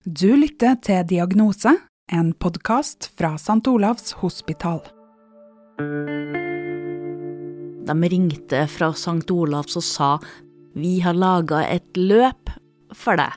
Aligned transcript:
Du 0.00 0.30
lytter 0.32 0.78
til 0.80 1.02
Diagnose, 1.04 1.74
en 2.08 2.30
podkast 2.32 3.10
fra 3.20 3.34
St. 3.36 3.60
Olavs 3.68 4.14
hospital. 4.16 4.78
De 7.84 7.96
ringte 8.08 8.62
fra 8.72 8.86
St. 8.96 9.28
Olavs 9.28 9.76
og 9.76 9.84
sa 9.84 10.08
vi 10.72 10.94
har 11.04 11.12
laga 11.12 11.60
et 11.68 12.00
løp 12.00 12.48
for 12.96 13.20
deg. 13.20 13.34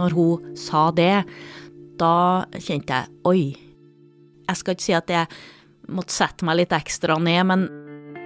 Når 0.00 0.16
hun 0.16 0.54
sa 0.56 0.86
det, 0.96 1.26
da 2.00 2.14
kjente 2.56 3.02
jeg 3.02 3.12
oi. 3.28 3.42
Jeg 4.48 4.62
skal 4.62 4.78
ikke 4.78 4.86
si 4.86 4.94
at 4.96 5.12
jeg 5.12 5.28
måtte 5.92 6.16
sette 6.16 6.48
meg 6.48 6.62
litt 6.62 6.72
ekstra 6.72 7.18
ned, 7.20 7.42
men 7.52 7.66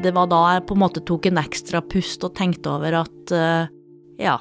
det 0.06 0.14
var 0.14 0.30
da 0.30 0.38
jeg 0.52 0.68
på 0.70 0.79
en 0.79 0.84
måte 0.84 1.02
tok 1.02 1.27
en 1.32 1.43
ekstra 1.43 1.82
pust 1.82 2.22
og 2.22 2.38
tenkte 2.38 2.77
over 2.77 3.00
at 3.00 3.34
uh, 3.34 3.66
ja, 4.22 4.38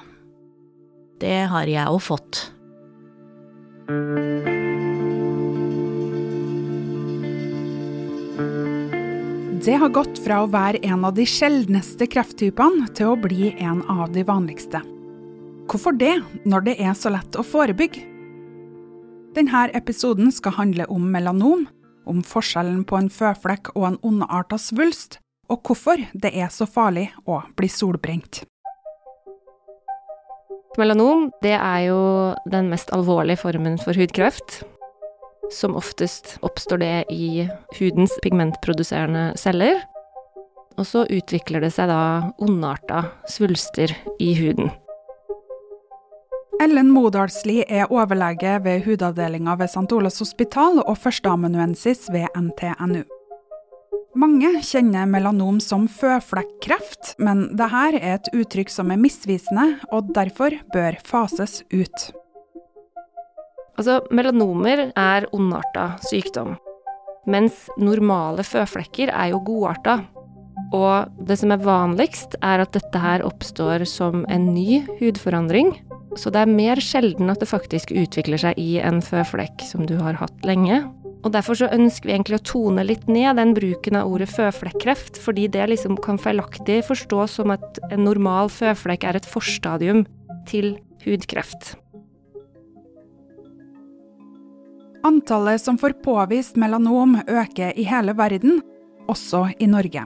det 1.21 1.47
har 1.51 1.69
jeg 1.69 1.89
òg 1.89 2.01
fått. 2.03 2.43
Det 9.67 9.75
har 9.75 9.89
gått 9.91 10.19
fra 10.23 10.43
å 10.43 10.51
være 10.51 10.79
en 10.87 11.03
av 11.07 11.15
de 11.17 11.25
sjeldneste 11.27 12.07
krefttypene 12.07 12.87
til 12.95 13.11
å 13.11 13.19
bli 13.19 13.49
en 13.59 13.81
av 13.91 14.13
de 14.15 14.23
vanligste. 14.27 14.79
Hvorfor 15.67 15.97
det, 15.99 16.21
når 16.47 16.69
det 16.69 16.75
er 16.79 16.93
så 16.95 17.11
lett 17.11 17.35
å 17.35 17.43
forebygge? 17.43 18.05
Denne 19.35 19.65
episoden 19.75 20.31
skal 20.31 20.55
handle 20.55 20.87
om 20.93 21.09
melanom, 21.11 21.67
om 22.07 22.23
forskjellen 22.23 22.85
på 22.87 22.95
en 23.01 23.09
føflekk 23.11 23.73
og 23.75 23.89
en 23.89 23.99
ondarta 24.07 24.57
svulst, 24.61 25.19
og 25.51 25.67
hvorfor 25.67 26.05
det 26.15 26.31
er 26.31 26.47
så 26.53 26.67
farlig 26.67 27.09
å 27.27 27.41
bli 27.59 27.67
solbrent. 27.71 28.45
Melanom 30.77 31.31
det 31.41 31.55
er 31.57 31.87
jo 31.87 32.01
den 32.45 32.67
mest 32.69 32.91
alvorlige 32.93 33.41
formen 33.41 33.79
for 33.81 33.97
hudkreft. 33.97 34.61
Som 35.49 35.77
oftest 35.79 36.35
oppstår 36.45 36.81
det 36.83 36.95
i 37.09 37.47
hudens 37.79 38.13
pigmentproduserende 38.21 39.31
celler. 39.41 39.81
Og 40.77 40.85
så 40.85 41.07
utvikler 41.09 41.65
det 41.65 41.71
seg 41.73 41.89
da 41.89 42.29
ondarta 42.37 43.07
svulster 43.31 43.95
i 44.21 44.35
huden. 44.37 44.69
Ellen 46.61 46.89
Modalsli 46.93 47.63
er 47.65 47.89
overlege 47.93 48.59
ved 48.65 48.85
hudavdelinga 48.85 49.57
ved 49.57 49.73
St. 49.73 49.89
Olavs 49.93 50.21
hospital 50.21 50.81
og 50.83 50.97
førsteamanuensis 51.01 52.05
ved 52.13 52.29
NTNU. 52.37 53.05
Mange 54.17 54.49
kjenner 54.65 55.05
melanom 55.05 55.59
som 55.61 55.83
føflekkreft, 55.85 57.11
men 57.21 57.43
dette 57.59 57.81
er 57.85 57.97
et 58.15 58.29
uttrykk 58.33 58.71
som 58.73 58.89
er 58.89 58.97
misvisende, 58.97 59.65
og 59.93 60.09
derfor 60.15 60.55
bør 60.73 60.97
fases 61.05 61.59
ut. 61.69 62.07
Altså, 63.77 63.99
melanomer 64.09 64.87
er 64.97 65.27
ondarta 65.37 65.99
sykdom, 66.09 66.55
mens 67.29 67.67
normale 67.77 68.41
føflekker 68.47 69.13
er 69.13 69.35
jo 69.35 69.43
godarta. 69.45 69.99
Og 70.73 71.13
det 71.29 71.37
som 71.37 71.53
er 71.53 71.61
vanligst, 71.61 72.39
er 72.41 72.65
at 72.65 72.73
dette 72.73 73.03
her 73.03 73.21
oppstår 73.27 73.85
som 73.85 74.25
en 74.33 74.49
ny 74.55 74.81
hudforandring. 74.97 75.75
Så 76.17 76.33
det 76.33 76.41
er 76.41 76.57
mer 76.57 76.81
sjelden 76.81 77.29
at 77.29 77.43
det 77.43 77.51
faktisk 77.53 77.93
utvikler 77.93 78.41
seg 78.41 78.57
i 78.57 78.79
en 78.81 79.03
føflekk 79.05 79.61
som 79.61 79.85
du 79.85 79.99
har 80.01 80.17
hatt 80.17 80.47
lenge. 80.47 80.87
Og 81.27 81.33
Derfor 81.35 81.57
så 81.59 81.67
ønsker 81.75 82.07
vi 82.07 82.13
egentlig 82.15 82.37
å 82.39 82.45
tone 82.47 82.85
litt 82.87 83.09
ned 83.11 83.35
den 83.35 83.49
bruken 83.51 83.97
av 83.99 84.07
ordet 84.07 84.29
føflekkreft, 84.31 85.17
fordi 85.19 85.49
det 85.51 85.65
liksom 85.73 85.97
kan 85.99 86.15
feilaktig 86.21 86.77
forstås 86.87 87.35
som 87.41 87.51
at 87.51 87.81
en 87.89 88.05
normal 88.07 88.47
føflekk 88.53 89.03
er 89.03 89.19
et 89.19 89.27
forstadium 89.27 90.05
til 90.47 90.77
hudkreft. 91.03 91.73
Antallet 95.07 95.59
som 95.59 95.75
får 95.79 95.97
påvist 96.05 96.55
melanom 96.59 97.19
øker 97.27 97.75
i 97.75 97.83
hele 97.87 98.15
verden, 98.15 98.61
også 99.11 99.49
i 99.59 99.67
Norge. 99.67 100.05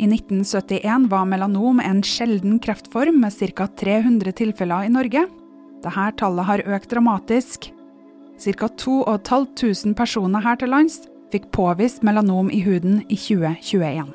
I 0.00 0.06
1971 0.06 1.10
var 1.10 1.26
melanom 1.26 1.82
en 1.82 2.04
sjelden 2.06 2.62
kreftform 2.62 3.18
med 3.26 3.34
ca. 3.34 3.66
300 3.82 4.38
tilfeller 4.38 4.86
i 4.86 4.94
Norge. 4.94 5.26
Dette 5.82 6.08
tallet 6.22 6.48
har 6.48 6.66
økt 6.70 6.94
dramatisk, 6.94 7.72
Ca. 8.40 8.68
2500 8.68 9.94
personer 9.98 10.40
her 10.40 10.56
til 10.60 10.72
lands 10.72 11.02
fikk 11.30 11.50
påvist 11.54 12.04
melanom 12.06 12.48
i 12.50 12.62
huden 12.64 13.02
i 13.08 13.18
2021. 13.18 14.14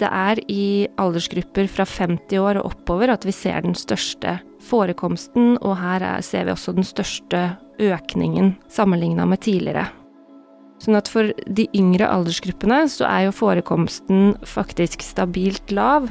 Det 0.00 0.08
er 0.12 0.40
i 0.52 0.86
aldersgrupper 1.00 1.68
fra 1.72 1.86
50 1.88 2.40
år 2.40 2.60
og 2.60 2.72
oppover 2.72 3.12
at 3.12 3.24
vi 3.24 3.32
ser 3.32 3.62
den 3.64 3.76
største 3.76 4.38
forekomsten, 4.66 5.56
og 5.60 5.76
her 5.80 6.04
ser 6.24 6.48
vi 6.48 6.52
også 6.52 6.74
den 6.76 6.84
største 6.84 7.44
økningen 7.80 8.54
sammenligna 8.72 9.28
med 9.28 9.44
tidligere. 9.44 9.86
Sånn 10.82 10.98
at 10.98 11.08
for 11.08 11.32
de 11.48 11.64
yngre 11.76 12.08
aldersgruppene 12.12 12.82
så 12.92 13.06
er 13.08 13.26
jo 13.28 13.36
forekomsten 13.36 14.34
faktisk 14.44 15.04
stabilt 15.04 15.72
lav, 15.72 16.10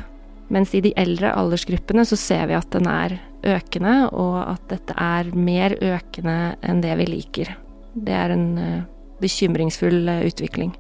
mens 0.54 0.74
i 0.78 0.82
de 0.82 0.94
eldre 0.98 1.34
aldersgruppene 1.34 2.06
så 2.06 2.18
ser 2.18 2.50
vi 2.50 2.58
at 2.58 2.70
den 2.74 2.90
er 2.90 3.20
økende, 3.46 3.96
og 4.12 4.40
at 4.44 4.64
dette 4.72 4.96
er 4.98 5.32
mer 5.36 5.76
økende 5.82 6.56
enn 6.66 6.82
det 6.84 6.96
vi 7.02 7.08
liker. 7.10 7.54
Det 7.96 8.16
er 8.16 8.34
en 8.36 8.48
uh, 8.60 8.82
bekymringsfull 9.22 10.10
uh, 10.10 10.26
utvikling. 10.28 10.74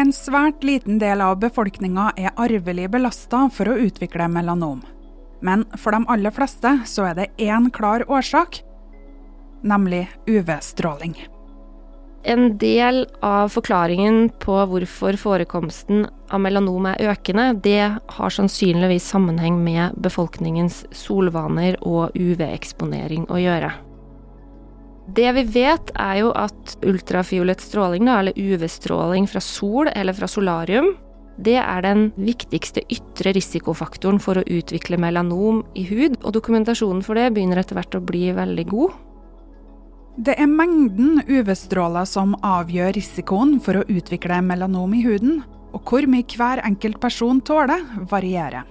En 0.00 0.12
svært 0.14 0.62
liten 0.64 1.00
del 1.02 1.20
av 1.20 1.40
befolkninga 1.42 2.12
er 2.16 2.32
arvelig 2.40 2.86
belasta 2.92 3.48
for 3.52 3.68
å 3.68 3.78
utvikle 3.84 4.30
melanom. 4.32 4.80
Men 5.44 5.64
for 5.80 5.96
de 5.96 6.04
aller 6.12 6.32
fleste 6.34 6.72
så 6.88 7.10
er 7.10 7.18
det 7.18 7.30
én 7.42 7.68
klar 7.74 8.06
årsak, 8.08 8.62
nemlig 9.66 10.06
UV-stråling. 10.28 11.16
En 12.22 12.58
del 12.60 13.06
av 13.24 13.48
forklaringen 13.48 14.26
på 14.42 14.58
hvorfor 14.68 15.16
forekomsten 15.16 16.04
av 16.28 16.42
melanom 16.44 16.90
er 16.90 17.14
økende, 17.14 17.54
det 17.64 17.96
har 17.96 18.34
sannsynligvis 18.34 19.06
sammenheng 19.08 19.56
med 19.64 19.96
befolkningens 20.04 20.82
solvaner 20.92 21.78
og 21.80 22.12
UV-eksponering 22.12 23.24
å 23.32 23.40
gjøre. 23.40 23.72
Det 25.10 25.30
vi 25.34 25.46
vet, 25.56 25.90
er 25.98 26.20
jo 26.20 26.34
at 26.36 26.76
ultrafiolett 26.86 27.64
stråling, 27.64 28.06
eller 28.12 28.36
UV-stråling 28.36 29.26
fra 29.26 29.40
sol 29.42 29.88
eller 29.90 30.14
fra 30.14 30.28
solarium, 30.30 30.92
det 31.40 31.56
er 31.56 31.82
den 31.82 32.10
viktigste 32.20 32.82
ytre 32.92 33.32
risikofaktoren 33.32 34.20
for 34.20 34.38
å 34.38 34.44
utvikle 34.44 35.00
melanom 35.00 35.64
i 35.72 35.86
hud, 35.88 36.18
og 36.20 36.34
dokumentasjonen 36.36 37.00
for 37.06 37.16
det 37.16 37.30
begynner 37.32 37.62
etter 37.62 37.80
hvert 37.80 37.96
å 37.96 38.04
bli 38.04 38.28
veldig 38.36 38.66
god. 38.68 38.98
Det 40.20 40.34
er 40.36 40.50
mengden 40.50 41.22
UV-stråler 41.24 42.04
som 42.04 42.34
avgjør 42.44 42.90
risikoen 42.92 43.54
for 43.64 43.78
å 43.80 43.84
utvikle 43.88 44.42
melanom 44.44 44.92
i 44.92 45.00
huden, 45.00 45.38
og 45.72 45.86
hvor 45.88 46.04
mye 46.12 46.26
hver 46.36 46.60
enkelt 46.66 46.98
person 47.00 47.38
tåler, 47.40 47.86
varierer. 48.10 48.66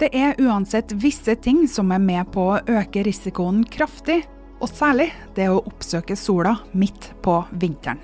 Det 0.00 0.08
er 0.10 0.40
uansett 0.42 0.90
visse 0.98 1.36
ting 1.38 1.68
som 1.70 1.92
er 1.94 2.02
med 2.02 2.32
på 2.34 2.48
å 2.50 2.58
øke 2.66 3.04
risikoen 3.06 3.60
kraftig, 3.62 4.24
og 4.58 4.72
særlig 4.72 5.12
det 5.36 5.46
å 5.52 5.60
oppsøke 5.60 6.16
sola 6.18 6.56
midt 6.72 7.12
på 7.22 7.36
vinteren. 7.52 8.02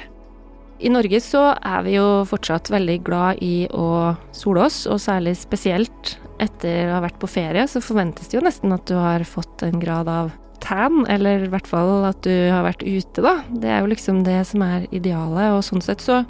I 0.78 0.92
Norge 0.92 1.18
så 1.24 1.48
er 1.56 1.82
vi 1.82 1.96
jo 1.96 2.22
fortsatt 2.30 2.70
veldig 2.70 2.98
glad 3.08 3.42
i 3.42 3.66
å 3.74 4.14
sole 4.30 4.68
oss, 4.68 4.84
og 4.86 5.02
særlig 5.02 5.34
spesielt 5.40 6.14
etter 6.38 6.92
å 6.92 7.00
ha 7.00 7.02
vært 7.08 7.18
på 7.18 7.32
ferie, 7.34 7.66
så 7.66 7.82
forventes 7.82 8.30
det 8.30 8.38
jo 8.38 8.46
nesten 8.46 8.70
at 8.76 8.86
du 8.86 8.94
har 8.94 9.26
fått 9.26 9.66
en 9.66 9.82
grad 9.82 10.06
av 10.08 10.30
tan, 10.62 11.04
eller 11.10 11.46
i 11.46 11.50
hvert 11.52 11.68
fall 11.68 12.06
at 12.08 12.20
du 12.26 12.32
har 12.52 12.64
vært 12.66 12.84
ute, 12.84 13.24
da. 13.24 13.40
Det 13.50 13.70
er 13.70 13.82
jo 13.82 13.90
liksom 13.92 14.22
det 14.26 14.40
som 14.48 14.64
er 14.66 14.86
idealet, 14.94 15.56
og 15.56 15.64
sånn 15.66 15.84
sett 15.84 16.04
så 16.04 16.22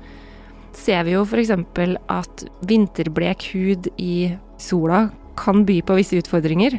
ser 0.77 1.05
vi 1.07 1.17
jo 1.17 1.25
f.eks. 1.27 1.53
at 1.53 2.45
vinterblek 2.69 3.51
hud 3.55 3.91
i 3.99 4.37
sola 4.61 5.09
kan 5.41 5.65
by 5.67 5.81
på 5.87 5.97
visse 5.99 6.19
utfordringer. 6.21 6.79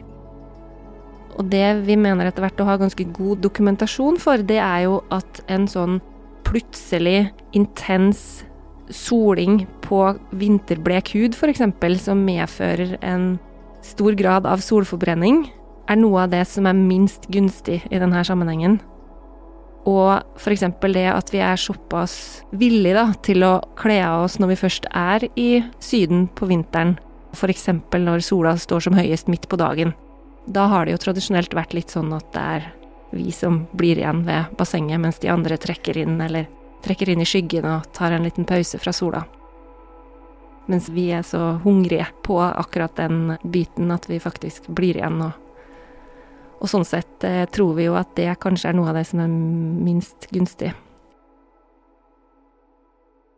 Og 1.40 1.48
det 1.52 1.66
vi 1.88 1.96
mener 2.00 2.28
etter 2.28 2.44
hvert 2.44 2.60
å 2.62 2.68
ha 2.68 2.78
ganske 2.80 3.06
god 3.16 3.42
dokumentasjon 3.44 4.20
for, 4.22 4.42
det 4.44 4.60
er 4.62 4.86
jo 4.88 5.02
at 5.14 5.44
en 5.52 5.68
sånn 5.70 6.00
plutselig 6.48 7.32
intens 7.56 8.44
soling 8.92 9.64
på 9.86 10.04
vinterblek 10.36 11.14
hud, 11.16 11.38
f.eks., 11.38 11.64
som 12.04 12.26
medfører 12.28 12.98
en 13.00 13.34
stor 13.86 14.16
grad 14.20 14.46
av 14.50 14.62
solforbrenning, 14.64 15.46
er 15.92 16.00
noe 16.00 16.24
av 16.24 16.32
det 16.32 16.46
som 16.48 16.68
er 16.70 16.78
minst 16.78 17.28
gunstig 17.34 17.82
i 17.92 18.00
denne 18.02 18.24
sammenhengen. 18.28 18.80
Og 19.90 20.22
f.eks. 20.38 20.66
det 20.94 21.08
at 21.10 21.32
vi 21.34 21.42
er 21.42 21.58
såpass 21.58 22.44
villige 22.54 22.98
da, 22.98 23.08
til 23.26 23.44
å 23.48 23.54
kle 23.80 23.98
av 24.06 24.28
oss 24.28 24.38
når 24.40 24.54
vi 24.54 24.60
først 24.62 24.86
er 24.94 25.26
i 25.36 25.64
Syden 25.82 26.28
på 26.38 26.48
vinteren, 26.52 26.98
f.eks. 27.34 27.68
når 27.98 28.22
sola 28.26 28.54
står 28.58 28.86
som 28.88 28.98
høyest 28.98 29.32
midt 29.32 29.50
på 29.50 29.58
dagen. 29.58 29.96
Da 30.46 30.68
har 30.70 30.86
det 30.86 30.96
jo 30.96 31.02
tradisjonelt 31.02 31.54
vært 31.58 31.74
litt 31.78 31.94
sånn 31.94 32.14
at 32.14 32.30
det 32.36 32.46
er 32.58 32.70
vi 33.12 33.32
som 33.36 33.66
blir 33.76 34.00
igjen 34.00 34.24
ved 34.26 34.54
bassenget, 34.58 35.02
mens 35.02 35.20
de 35.20 35.30
andre 35.34 35.58
trekker 35.60 35.98
inn, 36.00 36.16
eller 36.22 36.48
trekker 36.86 37.12
inn 37.12 37.22
i 37.22 37.28
skyggen 37.28 37.68
og 37.68 37.90
tar 37.94 38.16
en 38.16 38.26
liten 38.26 38.48
pause 38.48 38.80
fra 38.82 38.94
sola. 38.96 39.26
mens 40.72 40.90
vi 40.90 41.10
er 41.12 41.24
så 41.26 41.60
hungrige 41.64 42.06
på 42.24 42.38
akkurat 42.40 42.96
den 42.96 43.38
biten 43.44 43.92
at 43.92 44.06
vi 44.10 44.20
faktisk 44.20 44.68
blir 44.68 44.96
igjen. 44.96 45.18
Og, 45.22 45.32
og 46.62 46.70
sånn 46.70 46.86
sett 46.86 47.26
eh, 47.26 47.44
tror 47.50 47.74
vi 47.78 47.88
jo 47.88 47.98
at 47.98 48.14
det 48.18 48.30
kanskje 48.42 48.70
er 48.70 48.78
noe 48.78 48.92
av 48.92 49.00
det 49.00 49.08
som 49.10 49.24
er 49.24 49.30
minst 49.32 50.30
gunstig. 50.34 50.72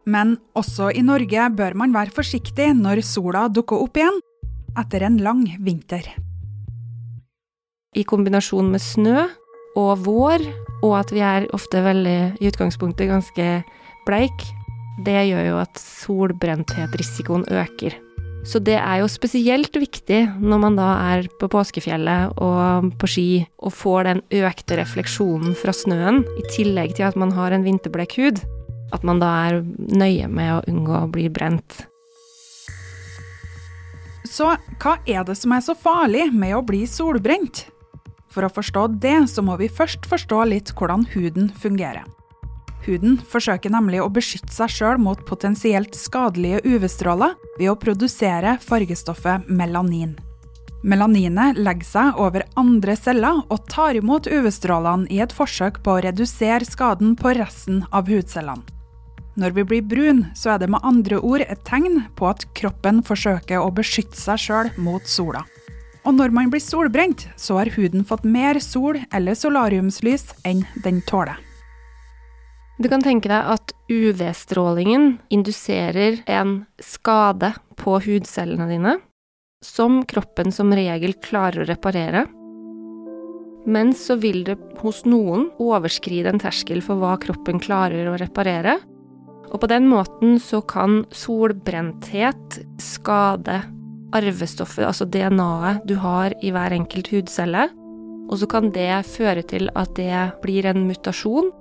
Men 0.03 0.35
også 0.59 0.89
i 0.91 1.03
Norge 1.05 1.47
bør 1.55 1.77
man 1.79 1.95
være 1.95 2.11
forsiktig 2.11 2.73
når 2.75 3.03
sola 3.07 3.47
dukker 3.47 3.85
opp 3.85 3.99
igjen 3.99 4.19
etter 4.79 5.05
en 5.07 5.21
lang 5.23 5.45
vinter. 5.63 6.09
I 7.95 8.03
kombinasjon 8.09 8.71
med 8.73 8.81
snø 8.83 9.27
og 9.79 10.03
vår, 10.05 10.43
og 10.83 10.97
at 10.97 11.13
vi 11.13 11.21
er 11.23 11.47
ofte 11.55 11.81
veldig, 11.85 12.17
i 12.41 12.49
utgangspunktet 12.49 13.09
ganske 13.09 13.47
bleik, 14.05 14.47
det 15.05 15.15
gjør 15.29 15.47
jo 15.47 15.61
at 15.61 15.79
solbrenthet-risikoen 15.79 17.47
øker. 17.49 17.95
Så 18.43 18.59
det 18.59 18.75
er 18.75 18.99
jo 18.99 19.07
spesielt 19.07 19.75
viktig 19.79 20.19
når 20.43 20.59
man 20.59 20.75
da 20.75 20.89
er 21.13 21.29
på 21.39 21.47
påskefjellet 21.51 22.35
og 22.43 22.89
på 22.99 23.07
ski 23.07 23.27
og 23.63 23.71
får 23.71 24.09
den 24.09 24.21
økte 24.43 24.77
refleksjonen 24.81 25.55
fra 25.55 25.71
snøen, 25.75 26.21
i 26.37 26.43
tillegg 26.51 26.97
til 26.97 27.07
at 27.07 27.19
man 27.19 27.31
har 27.37 27.55
en 27.55 27.63
vinterblek 27.63 28.17
hud, 28.19 28.43
at 28.93 29.07
man 29.07 29.23
da 29.23 29.31
er 29.47 29.61
nøye 29.95 30.27
med 30.27 30.57
å 30.57 30.61
unngå 30.67 30.97
å 30.99 31.11
bli 31.13 31.29
brent. 31.31 31.85
Så 34.27 34.49
hva 34.81 34.97
er 35.07 35.23
det 35.27 35.37
som 35.39 35.53
er 35.55 35.63
så 35.63 35.75
farlig 35.77 36.27
med 36.33 36.55
å 36.57 36.65
bli 36.65 36.83
solbrent? 36.89 37.67
For 38.33 38.43
å 38.43 38.51
forstå 38.51 38.87
det, 38.99 39.29
så 39.29 39.43
må 39.45 39.55
vi 39.61 39.69
først 39.71 40.07
forstå 40.09 40.43
litt 40.49 40.73
hvordan 40.75 41.05
huden 41.13 41.51
fungerer. 41.63 42.03
Huden 42.83 43.15
forsøker 43.31 43.71
nemlig 43.71 44.01
å 44.03 44.11
beskytte 44.11 44.51
seg 44.51 44.71
sjøl 44.71 44.99
mot 44.99 45.21
potensielt 45.27 45.95
skadelige 45.95 46.59
UV-stråler 46.67 47.37
ved 47.59 47.71
å 47.71 47.79
produsere 47.79 48.57
fargestoffet 48.63 49.47
melanin. 49.47 50.17
Melaninet 50.83 51.61
legger 51.63 51.87
seg 51.87 52.19
over 52.19 52.43
andre 52.59 52.97
celler 52.99 53.39
og 53.47 53.69
tar 53.71 53.95
imot 53.95 54.27
UV-strålene 54.27 55.07
i 55.15 55.21
et 55.23 55.31
forsøk 55.31 55.79
på 55.85 55.95
å 55.95 56.01
redusere 56.03 56.67
skaden 56.67 57.15
på 57.15 57.31
resten 57.37 57.85
av 57.95 58.11
hudcellene. 58.11 58.67
Når 59.39 59.55
vi 59.55 59.63
blir 59.65 59.85
brun, 59.89 60.19
så 60.37 60.53
er 60.53 60.59
det 60.61 60.67
med 60.69 60.83
andre 60.85 61.17
ord 61.17 61.41
et 61.41 61.63
tegn 61.65 62.03
på 62.19 62.27
at 62.29 62.43
kroppen 62.53 62.99
forsøker 63.07 63.63
å 63.63 63.71
beskytte 63.73 64.19
seg 64.19 64.43
sjøl 64.43 64.69
mot 64.77 65.07
sola. 65.09 65.41
Og 66.03 66.19
når 66.19 66.35
man 66.35 66.51
blir 66.53 66.61
solbrent, 66.61 67.25
så 67.39 67.61
har 67.61 67.71
huden 67.73 68.03
fått 68.05 68.27
mer 68.27 68.59
sol 68.61 68.99
eller 69.15 69.39
solariumslys 69.39 70.29
enn 70.45 70.61
den 70.83 71.01
tåler. 71.09 71.39
Du 72.81 72.89
kan 72.89 73.03
tenke 73.05 73.29
deg 73.29 73.49
at 73.53 73.73
UV-strålingen 73.91 75.17
induserer 75.33 76.23
en 76.25 76.63
skade 76.81 77.51
på 77.77 77.99
hudcellene 78.01 78.65
dine, 78.71 78.95
som 79.63 80.01
kroppen 80.09 80.49
som 80.51 80.73
regel 80.73 81.13
klarer 81.21 81.63
å 81.63 81.67
reparere. 81.69 82.25
Men 83.69 83.93
så 83.95 84.17
vil 84.19 84.41
det 84.47 84.57
hos 84.81 85.03
noen 85.05 85.47
overskride 85.61 86.33
en 86.33 86.41
terskel 86.41 86.81
for 86.83 86.99
hva 86.99 87.13
kroppen 87.21 87.61
klarer 87.63 88.09
å 88.09 88.17
reparere, 88.19 88.79
og 89.53 89.61
på 89.61 89.69
den 89.69 89.85
måten 89.85 90.39
så 90.41 90.63
kan 90.65 91.03
solbrenthet 91.13 92.57
skade 92.81 93.61
arvestoffet, 94.17 94.85
altså 94.87 95.05
DNA-et 95.05 95.85
du 95.89 95.95
har 96.01 96.33
i 96.41 96.49
hver 96.53 96.73
enkelt 96.73 97.11
hudcelle. 97.13 97.67
Og 98.31 98.39
så 98.41 98.47
kan 98.49 98.71
det 98.73 99.03
føre 99.05 99.43
til 99.45 99.69
at 99.77 99.93
det 99.99 100.15
blir 100.41 100.65
en 100.69 100.87
mutasjon, 100.87 101.51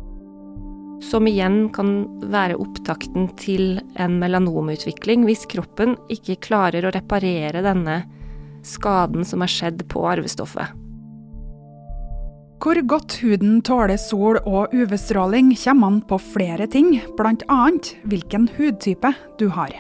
som 1.03 1.27
igjen 1.27 1.67
kan 1.75 2.05
være 2.33 2.59
opptakten 2.63 3.29
til 3.41 3.81
en 4.01 4.19
melanomutvikling 4.23 5.27
hvis 5.27 5.45
kroppen 5.51 5.97
ikke 6.13 6.41
klarer 6.47 6.87
å 6.87 6.95
reparere 6.95 7.65
denne 7.65 8.03
skaden 8.67 9.27
som 9.27 9.43
er 9.43 9.51
skjedd 9.51 9.85
på 9.91 10.07
arvestoffet. 10.07 10.79
Hvor 12.63 12.79
godt 12.87 13.17
huden 13.25 13.57
tåler 13.67 13.99
sol 13.99 14.39
og 14.47 14.71
UV-stråling 14.71 15.51
kommer 15.65 15.91
an 15.91 15.97
på 16.07 16.19
flere 16.23 16.69
ting, 16.71 16.93
bl.a. 17.19 17.63
hvilken 18.07 18.47
hudtype 18.55 19.11
du 19.41 19.49
har. 19.51 19.75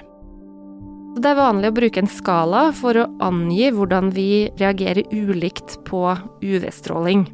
Det 1.12 1.28
er 1.28 1.38
vanlig 1.38 1.70
å 1.70 1.76
bruke 1.76 2.02
en 2.02 2.10
skala 2.10 2.64
for 2.74 2.98
å 2.98 3.06
angi 3.22 3.68
hvordan 3.70 4.10
vi 4.16 4.48
reagerer 4.58 5.06
ulikt 5.12 5.76
på 5.86 6.08
UV-stråling. 6.42 7.28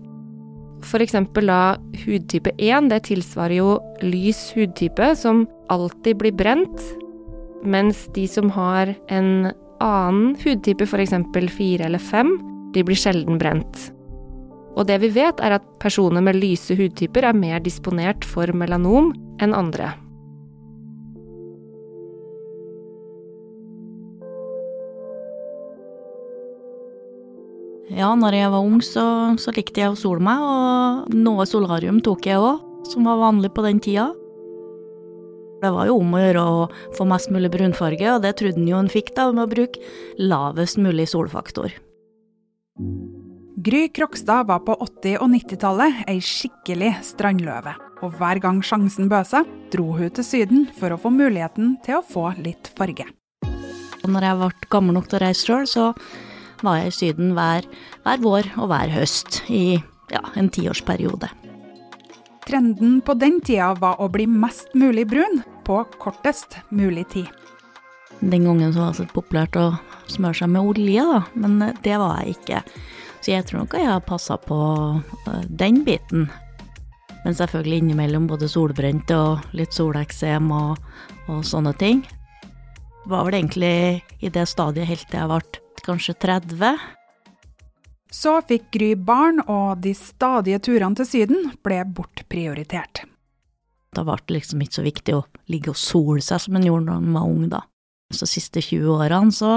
F.eks. 0.85 1.17
da 1.35 1.77
hudtype 2.05 2.53
1, 2.59 2.89
det 2.93 3.03
tilsvarer 3.09 3.59
jo 3.59 3.77
lys 4.03 4.53
hudtype, 4.57 5.13
som 5.17 5.47
alltid 5.69 6.19
blir 6.21 6.33
brent, 6.33 6.83
mens 7.65 8.07
de 8.15 8.27
som 8.31 8.51
har 8.55 8.95
en 9.09 9.51
annen 9.81 10.35
hudtype, 10.43 10.87
f.eks. 10.87 11.15
4 11.59 11.87
eller 11.87 12.03
5, 12.03 12.35
de 12.75 12.85
blir 12.85 12.99
sjelden 12.99 13.39
brent. 13.41 13.89
Og 14.79 14.87
det 14.87 15.01
vi 15.03 15.11
vet, 15.11 15.41
er 15.43 15.57
at 15.59 15.71
personer 15.83 16.23
med 16.23 16.39
lyse 16.39 16.77
hudtyper 16.79 17.27
er 17.27 17.35
mer 17.35 17.63
disponert 17.65 18.27
for 18.27 18.51
melanom 18.55 19.11
enn 19.43 19.57
andre. 19.57 19.91
Ja, 27.89 28.13
når 28.13 28.37
jeg 28.37 28.53
var 28.53 28.65
ung, 28.65 28.81
så, 28.85 29.05
så 29.41 29.53
likte 29.57 29.81
jeg 29.81 29.95
å 29.95 29.99
sole 29.99 30.21
meg, 30.21 30.43
og 30.45 31.15
noe 31.17 31.47
solarium 31.49 32.03
tok 32.05 32.27
jeg 32.29 32.41
òg, 32.41 32.65
som 32.89 33.09
var 33.09 33.21
vanlig 33.23 33.51
på 33.57 33.65
den 33.65 33.81
tida. 33.81 34.11
Det 35.59 35.71
var 35.75 35.89
jo 35.89 35.97
om 35.99 36.13
å 36.15 36.21
gjøre 36.21 36.43
å 36.45 36.59
få 36.95 37.07
mest 37.09 37.33
mulig 37.35 37.51
brunfarge, 37.51 38.13
og 38.13 38.23
det 38.23 38.37
trodde 38.39 38.61
en 38.61 38.69
jo 38.69 38.79
en 38.79 38.93
fikk 38.93 39.15
da 39.17 39.31
med 39.33 39.47
å 39.47 39.51
bruke 39.51 39.81
lavest 40.21 40.79
mulig 40.79 41.09
solfaktor. 41.11 41.73
Gry 43.59 43.89
Krokstad 43.91 44.47
var 44.47 44.61
på 44.63 44.77
80- 44.85 45.17
og 45.19 45.33
90-tallet 45.33 46.05
ei 46.07 46.21
skikkelig 46.23 46.93
strandløve. 47.09 47.73
Og 48.07 48.15
hver 48.21 48.39
gang 48.45 48.61
sjansen 48.63 49.09
bød 49.11 49.33
seg, 49.33 49.49
dro 49.73 49.89
hun 49.97 50.13
til 50.15 50.27
Syden 50.29 50.69
for 50.77 50.95
å 50.95 51.01
få 51.01 51.11
muligheten 51.11 51.75
til 51.83 51.99
å 51.99 52.05
få 52.07 52.29
litt 52.39 52.71
farge. 52.79 53.09
Når 54.07 54.25
jeg 54.25 54.39
ble 54.39 54.71
gammel 54.71 54.95
nok 54.95 55.09
til 55.11 55.19
å 55.19 55.25
reise 55.25 55.49
sjøl, 55.49 55.67
så 55.67 55.89
var 56.65 56.81
jeg 56.81 56.91
i 56.91 56.97
Syden 56.97 57.35
hver, 57.37 57.67
hver 58.05 58.23
vår 58.25 58.51
og 58.57 58.71
hver 58.73 58.93
høst 58.93 59.43
i 59.49 59.79
ja, 60.13 60.23
en 60.37 60.51
tiårsperiode. 60.53 61.31
Trenden 62.49 63.01
på 63.05 63.15
den 63.21 63.43
tida 63.45 63.75
var 63.77 64.01
å 64.01 64.09
bli 64.09 64.25
mest 64.31 64.73
mulig 64.79 65.05
brun 65.11 65.43
på 65.69 65.83
kortest 66.01 66.57
mulig 66.73 67.05
tid. 67.13 67.29
Den 68.21 68.49
gangen 68.49 68.73
så 68.73 68.87
var 68.87 68.97
det 68.97 69.13
populært 69.15 69.59
å 69.61 69.67
smøre 70.11 70.41
seg 70.41 70.51
med 70.51 70.71
olje, 70.73 71.05
da, 71.05 71.21
men 71.39 71.59
det 71.85 71.99
var 72.01 72.23
jeg 72.23 72.39
ikke. 72.39 72.63
Så 73.21 73.35
jeg 73.35 73.47
tror 73.47 73.63
nok 73.63 73.77
jeg 73.77 73.91
har 73.91 74.05
passa 74.07 74.39
på 74.41 74.59
eh, 75.29 75.45
den 75.61 75.83
biten. 75.87 76.29
Men 77.25 77.37
selvfølgelig 77.37 77.83
innimellom 77.83 78.29
både 78.31 78.49
solbrent 78.49 79.11
og 79.13 79.53
litt 79.59 79.75
soleksem 79.77 80.51
og, 80.55 80.79
og, 81.27 81.43
sånne 81.45 81.75
ting. 81.79 82.05
Det 83.05 83.11
var 83.13 83.27
vel 83.27 83.39
egentlig 83.41 84.03
i 84.25 84.31
det 84.33 84.47
stadiet 84.49 84.89
helt 84.89 85.09
til 85.11 85.21
jeg 85.21 85.31
ble 85.31 85.58
kanskje 85.89 86.15
30. 86.23 86.79
Så 88.13 88.39
fikk 88.49 88.71
Gry 88.73 88.95
barn, 88.97 89.43
og 89.45 89.83
de 89.85 89.93
stadige 89.97 90.61
turene 90.65 90.97
til 90.97 91.09
Syden 91.09 91.51
ble 91.65 91.83
bortprioritert. 91.97 93.05
Da 93.97 94.05
ble 94.05 94.17
det 94.27 94.37
liksom 94.37 94.63
ikke 94.65 94.79
så 94.79 94.85
viktig 94.85 95.17
å 95.17 95.25
ligge 95.53 95.73
og 95.73 95.81
sole 95.81 96.23
seg 96.25 96.45
som 96.45 96.57
en 96.57 96.67
gjorde 96.69 96.89
når 96.89 97.03
en 97.03 97.19
var 97.19 97.29
ung, 97.29 97.49
da. 97.53 97.65
Så 98.13 98.25
de 98.25 98.33
siste 98.33 98.63
20 98.65 98.89
årene 98.95 99.35
så 99.35 99.51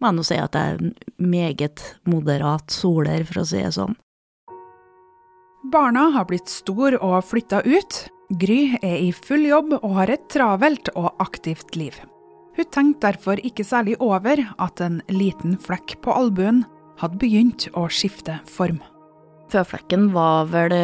må 0.00 0.10
jeg 0.10 0.16
nå 0.16 0.24
si 0.26 0.38
at 0.40 0.56
jeg 0.56 0.76
er 0.76 1.18
meget 1.18 1.82
moderat 2.08 2.70
soler, 2.72 3.26
for 3.28 3.42
å 3.42 3.48
si 3.48 3.60
det 3.62 3.74
sånn. 3.76 3.98
Barna 5.70 6.06
har 6.14 6.24
blitt 6.30 6.48
stor 6.48 6.96
og 7.02 7.18
flytta 7.28 7.60
ut. 7.66 7.98
Gry 8.40 8.78
er 8.80 8.96
i 9.02 9.10
full 9.12 9.44
jobb 9.44 9.74
og 9.82 9.90
har 9.98 10.14
et 10.14 10.24
travelt 10.32 10.88
og 10.94 11.10
aktivt 11.20 11.76
liv. 11.76 11.98
Hun 12.56 12.68
tenkte 12.74 13.10
derfor 13.10 13.40
ikke 13.46 13.66
særlig 13.66 13.96
over 14.02 14.42
at 14.58 14.80
en 14.84 15.00
liten 15.12 15.56
flekk 15.60 15.98
på 16.04 16.14
albuen 16.14 16.64
hadde 17.00 17.20
begynt 17.20 17.68
å 17.78 17.86
skifte 17.92 18.40
form. 18.50 18.80
Føflekken 19.50 20.10
var 20.14 20.46
vel 20.52 20.74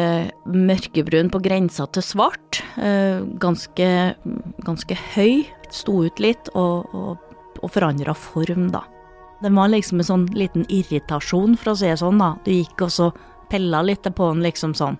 mørkebrun 0.51 1.29
på 1.31 1.39
grensa 1.43 1.85
til 1.95 2.03
svart. 2.03 2.61
Eh, 2.75 3.23
ganske, 3.39 3.87
ganske 4.67 4.97
høy, 5.15 5.45
sto 5.71 6.01
ut 6.07 6.19
litt 6.23 6.51
og, 6.53 6.91
og, 6.95 7.37
og 7.61 7.71
forandra 7.71 8.15
form, 8.17 8.67
da. 8.73 8.83
Det 9.43 9.51
var 9.53 9.69
liksom 9.69 10.01
en 10.01 10.07
sånn 10.07 10.25
liten 10.35 10.65
irritasjon, 10.73 11.55
for 11.59 11.71
å 11.71 11.77
si 11.77 11.87
det 11.87 11.99
sånn, 12.01 12.19
da. 12.19 12.33
Du 12.43 12.51
gikk 12.51 12.87
og 12.87 12.91
så 12.91 13.11
pella 13.51 13.83
litt 13.85 14.07
på 14.07 14.31
den, 14.33 14.43
liksom 14.43 14.73
sånn. 14.75 14.97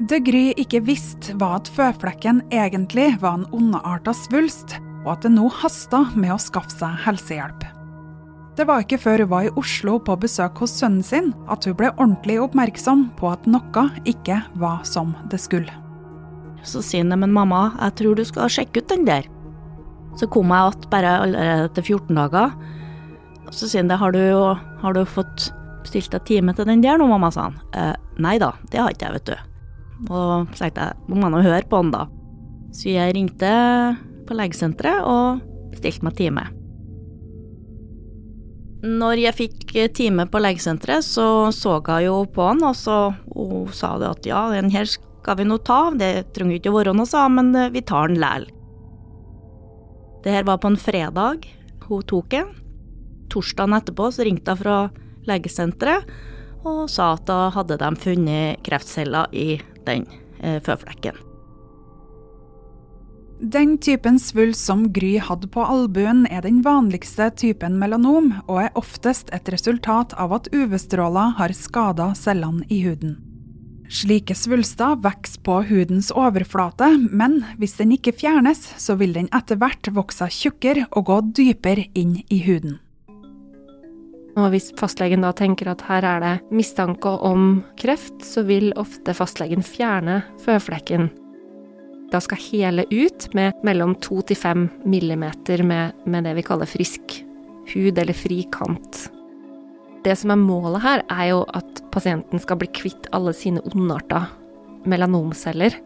Det 0.00 0.22
Gry 0.24 0.54
ikke 0.56 0.78
visste, 0.86 1.34
var 1.36 1.58
at 1.58 1.68
føflekken 1.76 2.38
egentlig 2.48 3.18
var 3.20 3.34
en 3.36 3.48
ondarta 3.52 4.14
svulst, 4.16 4.78
og 5.04 5.10
at 5.12 5.26
det 5.26 5.34
nå 5.34 5.44
hasta 5.60 6.06
med 6.14 6.32
å 6.32 6.38
skaffe 6.40 6.72
seg 6.72 6.94
helsehjelp. 7.04 7.66
Det 8.56 8.64
var 8.68 8.80
ikke 8.80 8.98
før 9.00 9.22
hun 9.26 9.28
var 9.28 9.48
i 9.48 9.52
Oslo 9.60 9.98
på 10.00 10.16
besøk 10.22 10.62
hos 10.64 10.72
sønnen 10.80 11.04
sin 11.04 11.28
at 11.52 11.68
hun 11.68 11.76
ble 11.76 11.90
ordentlig 11.92 12.38
oppmerksom 12.40 13.10
på 13.20 13.28
at 13.28 13.44
noe 13.44 13.84
ikke 14.08 14.38
var 14.62 14.80
som 14.88 15.12
det 15.28 15.42
skulle. 15.44 15.76
Så 16.64 16.80
sier 16.84 17.04
han 17.04 17.20
men 17.20 17.36
mamma, 17.36 17.66
jeg 17.76 17.98
tror 18.00 18.16
du 18.16 18.24
skal 18.24 18.48
sjekke 18.52 18.80
ut 18.80 18.88
den 18.88 19.04
der. 19.04 19.28
Så 20.16 20.26
kom 20.32 20.48
jeg 20.48 20.72
att 20.72 20.90
bare 20.90 21.18
allerede 21.18 21.68
etter 21.68 21.82
14 21.82 22.16
dager. 22.16 22.56
Så 23.50 23.68
sier 23.68 23.84
han 23.84 23.92
det, 23.92 24.00
har 24.00 24.12
du, 24.12 24.56
har 24.80 24.96
du 24.96 25.04
fått 25.04 25.52
stilt 25.84 26.10
deg 26.12 26.24
time 26.24 26.56
til 26.56 26.64
den 26.64 26.80
der 26.80 26.96
nå, 26.96 27.06
mamma, 27.06 27.30
sa 27.30 27.50
han. 27.50 27.60
Eh, 27.76 27.94
nei 28.16 28.38
da, 28.40 28.54
det 28.72 28.80
har 28.80 28.92
ikke 28.96 29.08
jeg, 29.10 29.20
vet 29.20 29.32
du. 29.32 29.49
Og 30.08 30.48
så 30.54 30.64
tenkte 30.64 30.88
jeg, 30.88 31.02
må 31.10 31.20
man 31.20 31.36
jo 31.36 31.44
høre 31.44 31.66
på 31.68 31.82
han 31.82 31.92
da. 31.92 32.06
Så 32.72 32.92
jeg 32.92 33.14
ringte 33.16 33.50
på 34.28 34.36
legesenteret 34.38 35.04
og 35.04 35.42
bestilte 35.72 36.06
meg 36.06 36.16
time. 36.18 36.46
Når 38.80 39.20
jeg 39.20 39.36
fikk 39.36 39.74
time 39.92 40.24
på 40.30 40.40
legesenteret, 40.40 41.04
så 41.04 41.50
så 41.52 41.76
jeg 41.84 42.06
jo 42.06 42.22
på 42.32 42.46
han, 42.48 42.62
og 42.64 42.76
så 42.78 43.10
hun 43.34 43.68
sa 43.76 43.98
det 44.00 44.08
at 44.08 44.28
ja, 44.30 44.46
den 44.54 44.70
her 44.72 44.88
skal 44.88 45.36
vi 45.36 45.44
nå 45.44 45.58
ta, 45.60 45.90
det 45.92 46.30
trenger 46.32 46.56
ikke 46.56 46.72
å 46.72 46.78
være 46.78 46.94
noe, 46.96 47.08
sa 47.08 47.26
men 47.28 47.52
eh, 47.54 47.72
vi 47.74 47.84
tar 47.84 48.08
den 48.08 48.22
læl. 48.22 48.48
Det 50.24 50.32
her 50.32 50.48
var 50.48 50.60
på 50.62 50.70
en 50.72 50.80
fredag 50.80 51.44
hun 51.90 52.06
tok 52.08 52.30
den. 52.32 52.52
Torsdagen 53.30 53.76
etterpå 53.76 54.08
så 54.14 54.24
ringte 54.24 54.54
hun 54.54 54.62
fra 54.62 54.76
legesenteret 55.28 56.08
og 56.64 56.84
sa 56.92 57.14
at 57.16 57.24
da 57.28 57.48
hadde 57.54 57.78
de 57.80 57.88
funnet 58.00 58.60
kreftceller 58.66 59.32
i 59.32 59.60
den 59.90 60.06
eh, 60.40 60.60
føflekken. 60.64 61.18
Den 63.40 63.78
typen 63.80 64.18
svulst 64.20 64.66
som 64.66 64.82
Gry 64.92 65.14
hadde 65.16 65.48
på 65.48 65.62
albuen, 65.64 66.26
er 66.28 66.42
den 66.44 66.58
vanligste 66.60 67.30
typen 67.40 67.78
melanom, 67.80 68.34
og 68.44 68.66
er 68.66 68.76
oftest 68.76 69.32
et 69.32 69.48
resultat 69.48 70.12
av 70.20 70.34
at 70.36 70.50
UV-stråler 70.52 71.38
har 71.38 71.54
skada 71.56 72.10
cellene 72.18 72.68
i 72.68 72.82
huden. 72.84 73.16
Slike 73.90 74.36
svulster 74.36 75.00
vokser 75.00 75.40
på 75.42 75.56
hudens 75.70 76.12
overflate, 76.12 76.92
men 77.08 77.40
hvis 77.56 77.78
den 77.80 77.96
ikke 77.96 78.12
fjernes, 78.12 78.60
så 78.76 78.94
vil 79.00 79.16
den 79.16 79.32
etter 79.34 79.56
hvert 79.56 79.88
vokse 79.96 80.28
seg 80.28 80.36
tjukkere 80.36 80.84
og 80.92 81.08
gå 81.08 81.18
dypere 81.40 81.88
inn 81.96 82.18
i 82.28 82.44
huden. 82.44 82.76
Og 84.38 84.52
hvis 84.52 84.70
fastlegen 84.78 85.24
da 85.26 85.32
tenker 85.34 85.72
at 85.72 85.82
her 85.88 86.06
er 86.06 86.20
det 86.22 86.34
mistanke 86.54 87.10
om 87.26 87.64
kreft, 87.80 88.22
så 88.22 88.44
vil 88.46 88.70
ofte 88.78 89.16
fastlegen 89.16 89.66
fjerne 89.66 90.20
føflekken 90.44 91.10
da 92.10 92.18
skal 92.22 92.40
hele 92.42 92.84
ut 92.90 93.28
med 93.38 93.58
mellom 93.66 93.94
to 94.02 94.20
til 94.26 94.38
fem 94.38 94.66
millimeter 94.84 95.62
med, 95.66 95.94
med 96.04 96.26
det 96.26 96.34
vi 96.38 96.46
kaller 96.46 96.68
frisk 96.68 97.20
hud 97.70 97.98
eller 97.98 98.16
fri 98.16 98.42
kant. 98.52 99.06
Det 100.04 100.16
som 100.16 100.32
er 100.32 100.40
målet 100.40 100.82
her, 100.82 101.04
er 101.12 101.26
jo 101.30 101.42
at 101.54 101.82
pasienten 101.92 102.40
skal 102.42 102.58
bli 102.60 102.70
kvitt 102.74 103.10
alle 103.14 103.34
sine 103.36 103.62
ondarta 103.68 104.24
melanomceller. 104.88 105.76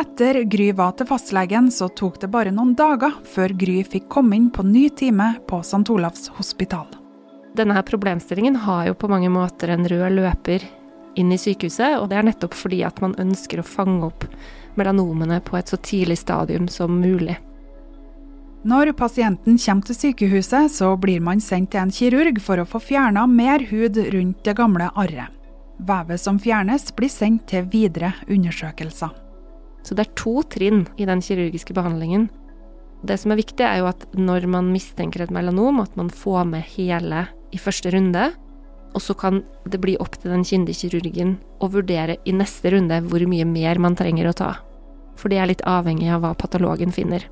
Etter 0.00 0.42
Gry 0.48 0.72
var 0.72 0.94
til 0.96 1.04
fastlegen, 1.04 1.66
så 1.68 1.90
tok 1.92 2.14
det 2.22 2.30
bare 2.32 2.52
noen 2.54 2.70
dager 2.72 3.12
før 3.28 3.52
Gry 3.60 3.82
fikk 3.84 4.06
komme 4.08 4.38
inn 4.38 4.46
på 4.48 4.64
ny 4.64 4.86
time 4.96 5.34
på 5.50 5.58
St. 5.60 5.82
Olavs 5.92 6.30
hospital. 6.38 6.86
Denne 7.58 7.76
her 7.76 7.84
problemstillingen 7.84 8.56
har 8.64 8.86
jo 8.88 8.96
på 8.96 9.10
mange 9.12 9.28
måter 9.28 9.74
en 9.74 9.84
rød 9.84 10.16
løper 10.16 10.64
inn 11.20 11.34
i 11.34 11.38
sykehuset, 11.42 11.98
og 12.00 12.08
det 12.08 12.16
er 12.16 12.28
nettopp 12.30 12.56
fordi 12.56 12.80
at 12.86 13.04
man 13.04 13.18
ønsker 13.20 13.60
å 13.60 13.66
fange 13.66 14.08
opp 14.08 14.24
melanomene 14.80 15.42
på 15.44 15.60
et 15.60 15.68
så 15.68 15.76
tidlig 15.76 16.16
stadium 16.22 16.70
som 16.72 16.96
mulig. 17.02 17.36
Når 18.64 18.94
pasienten 18.96 19.60
kommer 19.60 19.84
til 19.84 20.00
sykehuset, 20.00 20.72
så 20.80 20.94
blir 20.96 21.20
man 21.20 21.44
sendt 21.44 21.74
til 21.74 21.84
en 21.84 21.92
kirurg 21.92 22.40
for 22.40 22.56
å 22.56 22.68
få 22.68 22.80
fjerna 22.88 23.28
mer 23.28 23.68
hud 23.68 24.00
rundt 24.16 24.46
det 24.48 24.56
gamle 24.56 24.88
arret. 24.96 25.28
Vevet 25.76 26.20
som 26.24 26.40
fjernes, 26.40 26.88
blir 26.96 27.12
sendt 27.12 27.50
til 27.52 27.68
videre 27.68 28.14
undersøkelser. 28.28 29.28
Så 29.82 29.96
det 29.96 30.06
er 30.06 30.18
to 30.18 30.42
trinn 30.52 30.84
i 31.00 31.08
den 31.08 31.22
kirurgiske 31.24 31.74
behandlingen. 31.76 32.28
Det 33.06 33.16
som 33.16 33.32
er 33.32 33.40
viktig, 33.40 33.64
er 33.64 33.80
jo 33.80 33.88
at 33.88 34.04
når 34.12 34.46
man 34.50 34.68
mistenker 34.74 35.24
et 35.24 35.32
melanom, 35.32 35.80
at 35.80 35.94
man 35.96 36.10
får 36.12 36.44
med 36.50 36.66
hele 36.76 37.24
i 37.50 37.58
første 37.60 37.92
runde, 37.94 38.28
og 38.90 39.02
så 39.02 39.14
kan 39.14 39.42
det 39.70 39.80
bli 39.80 39.94
opp 40.02 40.18
til 40.18 40.34
den 40.34 40.44
kyndige 40.44 40.84
kirurgen 40.84 41.36
å 41.62 41.70
vurdere 41.70 42.18
i 42.26 42.34
neste 42.34 42.72
runde 42.74 42.98
hvor 43.06 43.22
mye 43.30 43.46
mer 43.46 43.78
man 43.78 43.96
trenger 43.96 44.30
å 44.30 44.36
ta. 44.36 44.50
For 45.16 45.30
det 45.30 45.38
er 45.40 45.50
litt 45.52 45.66
avhengig 45.68 46.10
av 46.10 46.24
hva 46.24 46.34
patologen 46.36 46.92
finner. 46.94 47.24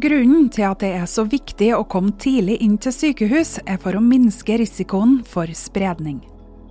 Grunnen 0.00 0.46
til 0.54 0.68
at 0.68 0.82
det 0.84 0.92
er 1.00 1.06
så 1.10 1.24
viktig 1.26 1.72
å 1.74 1.82
komme 1.90 2.14
tidlig 2.22 2.60
inn 2.62 2.76
til 2.78 2.94
sykehus, 2.94 3.58
er 3.66 3.80
for 3.82 3.98
å 3.98 4.02
minske 4.04 4.60
risikoen 4.60 5.18
for 5.26 5.50
spredning. 5.58 6.20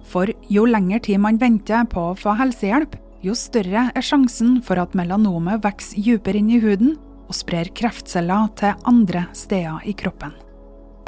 For 0.07 0.31
jo 0.49 0.63
lengre 0.65 1.01
tid 1.03 1.19
man 1.21 1.37
venter 1.37 1.83
på 1.91 2.09
å 2.09 2.17
få 2.17 2.37
helsehjelp, 2.39 2.95
jo 3.23 3.35
større 3.35 3.89
er 3.93 4.05
sjansen 4.05 4.59
for 4.65 4.79
at 4.81 4.95
melanomet 4.97 5.63
vokser 5.63 5.99
dypere 5.99 6.39
inn 6.41 6.53
i 6.55 6.61
huden 6.63 6.93
og 7.29 7.35
sprer 7.37 7.71
kreftceller 7.75 8.51
til 8.59 8.85
andre 8.89 9.27
steder 9.37 9.83
i 9.85 9.95
kroppen 9.97 10.37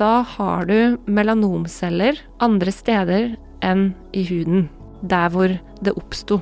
da 0.01 0.21
har 0.25 0.65
du 0.65 0.97
melanomceller 1.05 2.17
andre 2.41 2.73
steder 2.73 3.35
enn 3.61 3.91
i 4.17 4.23
huden, 4.25 4.65
der 5.05 5.29
hvor 5.33 5.53
det 5.83 5.93
oppsto. 5.93 6.39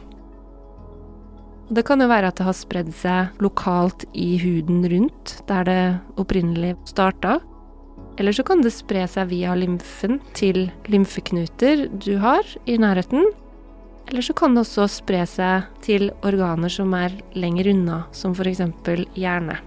Det 1.69 1.83
kan 1.85 2.01
jo 2.01 2.07
være 2.09 2.31
at 2.31 2.39
det 2.39 2.47
har 2.47 2.57
spredd 2.57 2.93
seg 2.97 3.43
lokalt 3.43 4.07
i 4.17 4.39
huden 4.41 4.85
rundt, 4.89 5.35
der 5.49 5.67
det 5.67 5.83
opprinnelig 6.21 6.73
starta. 6.89 7.37
Eller 8.19 8.33
så 8.35 8.43
kan 8.47 8.63
det 8.63 8.73
spre 8.73 9.03
seg 9.07 9.29
via 9.29 9.53
lymfen 9.55 10.17
til 10.37 10.69
lymfeknuter 10.89 11.85
du 11.91 12.15
har 12.23 12.47
i 12.65 12.79
nærheten. 12.79 13.27
Eller 14.09 14.25
så 14.25 14.33
kan 14.33 14.55
det 14.55 14.63
også 14.63 14.87
spre 14.89 15.21
seg 15.29 15.67
til 15.85 16.09
organer 16.25 16.71
som 16.73 16.93
er 16.97 17.13
lenger 17.37 17.69
unna, 17.69 18.03
som 18.11 18.33
f.eks. 18.33 18.63
hjerne. 19.13 19.59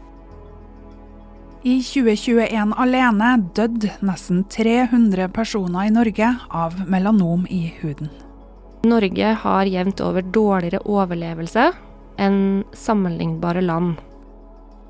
I 1.63 1.77
2021 1.79 2.73
alene 2.83 3.29
døde 3.55 3.93
nesten 4.03 4.43
300 4.51 5.29
personer 5.31 5.87
i 5.87 5.93
Norge 5.95 6.33
av 6.51 6.75
melanom 6.91 7.45
i 7.47 7.69
huden. 7.79 8.11
Norge 8.83 9.29
har 9.45 9.71
jevnt 9.71 10.03
over 10.03 10.27
dårligere 10.27 10.83
overlevelse 10.91 11.69
enn 12.19 12.41
sammenlignbare 12.75 13.63
land. 13.63 13.95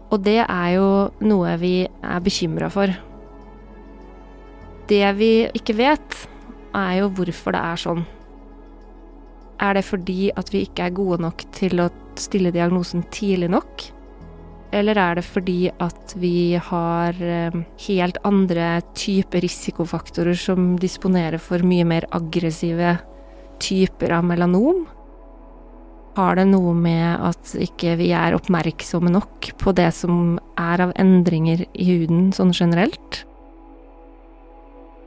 Og 0.09 0.25
det 0.25 0.38
er 0.47 0.71
jo 0.78 0.88
noe 1.28 1.52
vi 1.61 1.75
er 1.85 2.25
bekymra 2.25 2.73
for. 2.73 2.88
Det 4.88 5.04
vi 5.21 5.32
ikke 5.52 5.76
vet, 5.76 6.18
er 6.73 7.02
jo 7.02 7.12
hvorfor 7.12 7.52
det 7.52 7.64
er 7.68 7.85
sånn. 7.85 8.04
Er 9.62 9.78
det 9.78 9.85
fordi 9.87 10.33
at 10.35 10.50
vi 10.50 10.64
ikke 10.66 10.88
er 10.88 10.95
gode 10.97 11.21
nok 11.23 11.45
til 11.54 11.83
å 11.85 11.90
stille 12.19 12.50
diagnosen 12.54 13.04
tidlig 13.14 13.52
nok? 13.52 13.85
Eller 14.73 14.97
er 14.99 15.19
det 15.21 15.26
fordi 15.28 15.69
at 15.85 16.14
vi 16.16 16.57
har 16.57 17.19
eh, 17.21 17.59
helt 17.87 18.19
andre 18.25 18.81
typer 18.97 19.45
risikofaktorer 19.45 20.38
som 20.38 20.73
disponerer 20.81 21.38
for 21.42 21.62
mye 21.66 21.85
mer 21.87 22.09
aggressive 22.16 22.97
typer 23.62 24.16
av 24.16 24.25
melanom? 24.26 24.87
Har 26.16 26.37
det 26.37 26.49
noe 26.50 26.73
med 26.76 27.21
at 27.25 27.52
ikke 27.57 27.95
vi 28.00 28.11
er 28.16 28.35
oppmerksomme 28.37 29.12
nok 29.12 29.52
på 29.61 29.76
det 29.76 29.90
som 29.97 30.40
er 30.61 30.88
av 30.88 30.97
endringer 31.00 31.66
i 31.73 31.87
huden 31.92 32.33
sånn 32.37 32.52
generelt? 32.57 33.23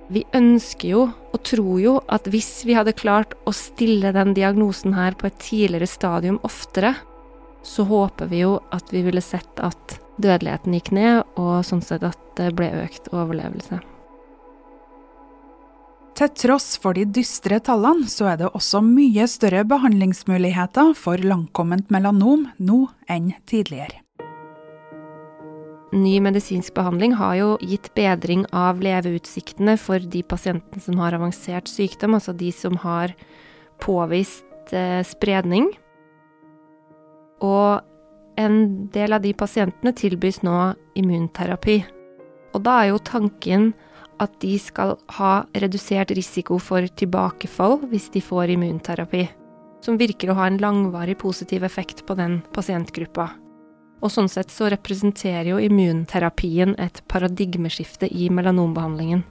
Vi 0.08 0.22
ønsker 0.38 0.90
jo 0.90 1.04
og 1.34 1.42
tror 1.48 1.80
jo 1.82 1.96
at 2.14 2.28
hvis 2.30 2.62
vi 2.68 2.76
hadde 2.78 2.94
klart 2.98 3.34
å 3.50 3.54
stille 3.56 4.14
den 4.14 4.36
diagnosen 4.38 4.94
her 4.94 5.18
på 5.18 5.30
et 5.32 5.40
tidligere 5.42 5.90
stadium 5.90 6.38
oftere, 6.46 6.94
så 7.66 7.88
håper 7.90 8.30
vi 8.30 8.44
jo 8.44 8.60
at 8.76 8.94
vi 8.94 9.02
ville 9.08 9.24
sett 9.26 9.60
at 9.66 9.98
dødeligheten 10.22 10.78
gikk 10.78 10.94
ned, 10.96 11.24
og 11.42 11.66
sånn 11.66 11.82
sett 11.84 12.06
at 12.06 12.22
det 12.38 12.52
ble 12.56 12.70
økt 12.86 13.10
overlevelse. 13.12 13.82
Til 16.16 16.32
tross 16.40 16.78
for 16.80 16.96
de 16.96 17.04
dystre 17.12 17.58
tallene, 17.60 18.08
så 18.08 18.30
er 18.32 18.40
det 18.40 18.54
også 18.54 18.80
mye 18.86 19.26
større 19.28 19.66
behandlingsmuligheter 19.68 20.94
for 20.96 21.20
langkomment 21.20 21.92
melanom 21.92 22.48
nå 22.56 22.86
enn 23.12 23.34
tidligere. 23.50 24.05
Ny 25.96 26.18
medisinsk 26.20 26.74
behandling 26.76 27.14
har 27.16 27.38
jo 27.40 27.50
gitt 27.64 27.88
bedring 27.96 28.44
av 28.52 28.82
leveutsiktene 28.84 29.78
for 29.80 30.04
de 30.04 30.26
pasientene 30.28 30.84
som 30.84 31.00
har 31.00 31.16
avansert 31.16 31.72
sykdom, 31.72 32.18
altså 32.18 32.34
de 32.36 32.50
som 32.52 32.76
har 32.84 33.14
påvist 33.80 34.74
eh, 34.76 35.00
spredning. 35.08 35.70
Og 37.40 37.80
en 38.36 38.58
del 38.92 39.16
av 39.16 39.24
de 39.24 39.32
pasientene 39.38 39.96
tilbys 39.96 40.42
nå 40.44 40.74
immunterapi. 41.00 41.78
Og 42.56 42.66
da 42.68 42.82
er 42.82 42.92
jo 42.92 43.00
tanken 43.00 43.72
at 44.20 44.36
de 44.44 44.58
skal 44.60 44.98
ha 45.16 45.46
redusert 45.56 46.12
risiko 46.16 46.60
for 46.60 46.84
tilbakefall 47.00 47.82
hvis 47.88 48.10
de 48.12 48.24
får 48.24 48.52
immunterapi, 48.58 49.26
som 49.84 50.00
virker 50.00 50.32
å 50.32 50.38
ha 50.42 50.52
en 50.52 50.60
langvarig 50.60 51.18
positiv 51.24 51.64
effekt 51.68 52.04
på 52.08 52.20
den 52.20 52.42
pasientgruppa. 52.56 53.32
Og 54.04 54.12
sånn 54.12 54.30
sett 54.30 54.52
så 54.54 54.68
representerer 54.72 55.54
jo 55.54 55.62
immunterapien 55.64 56.76
et 56.82 57.02
paradigmeskifte 57.12 58.10
i 58.12 58.28
melanombehandlingen 58.34 59.24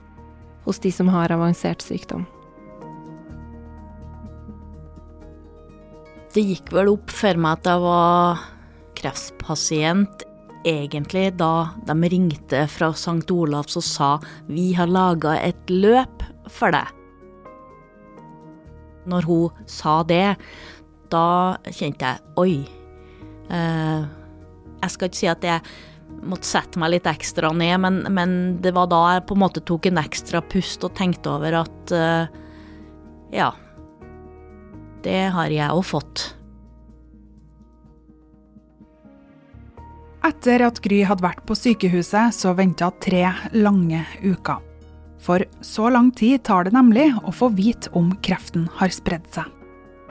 hos 0.65 0.81
de 0.81 0.91
som 0.91 1.11
har 1.13 1.31
avansert 1.31 1.85
sykdom. 1.85 2.25
Det 6.35 6.43
gikk 6.43 6.73
vel 6.75 6.89
opp 6.91 7.13
for 7.13 7.37
meg 7.39 7.61
at 7.61 7.69
jeg 7.69 7.83
var 7.85 8.41
kreftpasient 8.99 10.25
egentlig 10.65 11.29
da 11.39 11.69
de 11.85 11.95
ringte 12.09 12.65
fra 12.73 12.89
St. 12.91 13.23
Olavs 13.31 13.77
og 13.79 13.85
sa 13.85 14.09
vi 14.49 14.71
har 14.75 14.91
laga 14.91 15.37
et 15.39 15.71
løp 15.71 16.25
for 16.51 16.75
deg. 16.75 16.89
Når 19.05 19.27
hun 19.29 19.65
sa 19.69 19.99
det, 20.09 20.35
da 21.13 21.55
kjente 21.69 22.09
jeg 22.09 22.23
oi. 22.41 22.55
Eh, 23.53 24.05
jeg 24.85 24.95
skal 24.95 25.11
ikke 25.11 25.21
si 25.21 25.29
at 25.31 25.45
jeg 25.45 25.75
måtte 26.25 26.47
sette 26.47 26.79
meg 26.81 26.93
litt 26.93 27.09
ekstra 27.09 27.51
ned, 27.55 27.75
men, 27.81 27.99
men, 28.13 28.31
det 28.63 28.73
var 28.75 28.89
da 28.91 29.01
jeg 29.15 29.25
på 29.29 29.35
en 29.35 29.43
måte 29.43 29.63
tok 29.65 29.89
en 29.89 30.01
ekstra 30.01 30.41
pust 30.45 30.85
og 30.85 30.95
tenkte 30.97 31.33
over 31.33 31.59
at 31.63 31.93
uh, 31.95 32.41
ja, 33.33 33.51
det 35.05 35.21
har 35.35 35.53
jeg 35.53 35.73
òg 35.73 35.85
fått. 35.85 36.29
Etter 40.25 40.63
at 40.65 40.79
Gry 40.81 41.03
hadde 41.05 41.21
vært 41.21 41.43
på 41.45 41.57
sykehuset, 41.57 42.33
så 42.33 42.55
venta 42.57 42.89
tre 43.03 43.27
lange 43.53 44.01
uker. 44.23 44.63
For 45.21 45.41
så 45.65 45.89
lang 45.93 46.09
tid 46.17 46.43
tar 46.45 46.65
det 46.65 46.73
nemlig 46.73 47.11
å 47.25 47.33
få 47.33 47.51
vite 47.53 47.91
om 47.97 48.11
kreften 48.25 48.65
har 48.79 48.93
spredd 48.93 49.25
seg. 49.33 49.54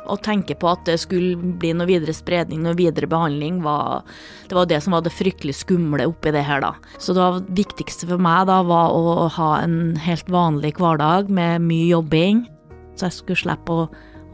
Å 0.04 0.16
tenke 0.20 0.56
på 0.60 0.68
at 0.68 0.82
det 0.88 0.98
skulle 1.00 1.36
bli 1.60 1.72
noe 1.76 1.88
videre 1.88 2.14
spredning, 2.16 2.62
noe 2.64 2.76
videre 2.76 3.08
behandling, 3.10 3.62
var 3.64 4.02
det, 4.48 4.56
var 4.56 4.68
det 4.68 4.80
som 4.84 4.96
var 4.96 5.04
det 5.04 5.14
fryktelig 5.14 5.56
skumle 5.62 6.08
oppi 6.10 6.32
det 6.34 6.44
her, 6.44 6.64
da. 6.64 6.74
Så 7.00 7.16
det 7.16 7.28
viktigste 7.56 8.08
for 8.10 8.20
meg 8.22 8.48
da 8.50 8.60
var 8.66 8.92
å 8.92 9.28
ha 9.38 9.50
en 9.62 9.94
helt 10.04 10.28
vanlig 10.32 10.74
hverdag 10.80 11.32
med 11.32 11.64
mye 11.64 11.88
jobbing, 11.92 12.44
så 12.94 13.08
jeg 13.08 13.18
skulle 13.18 13.42
slippe 13.44 13.78
å, 13.78 13.86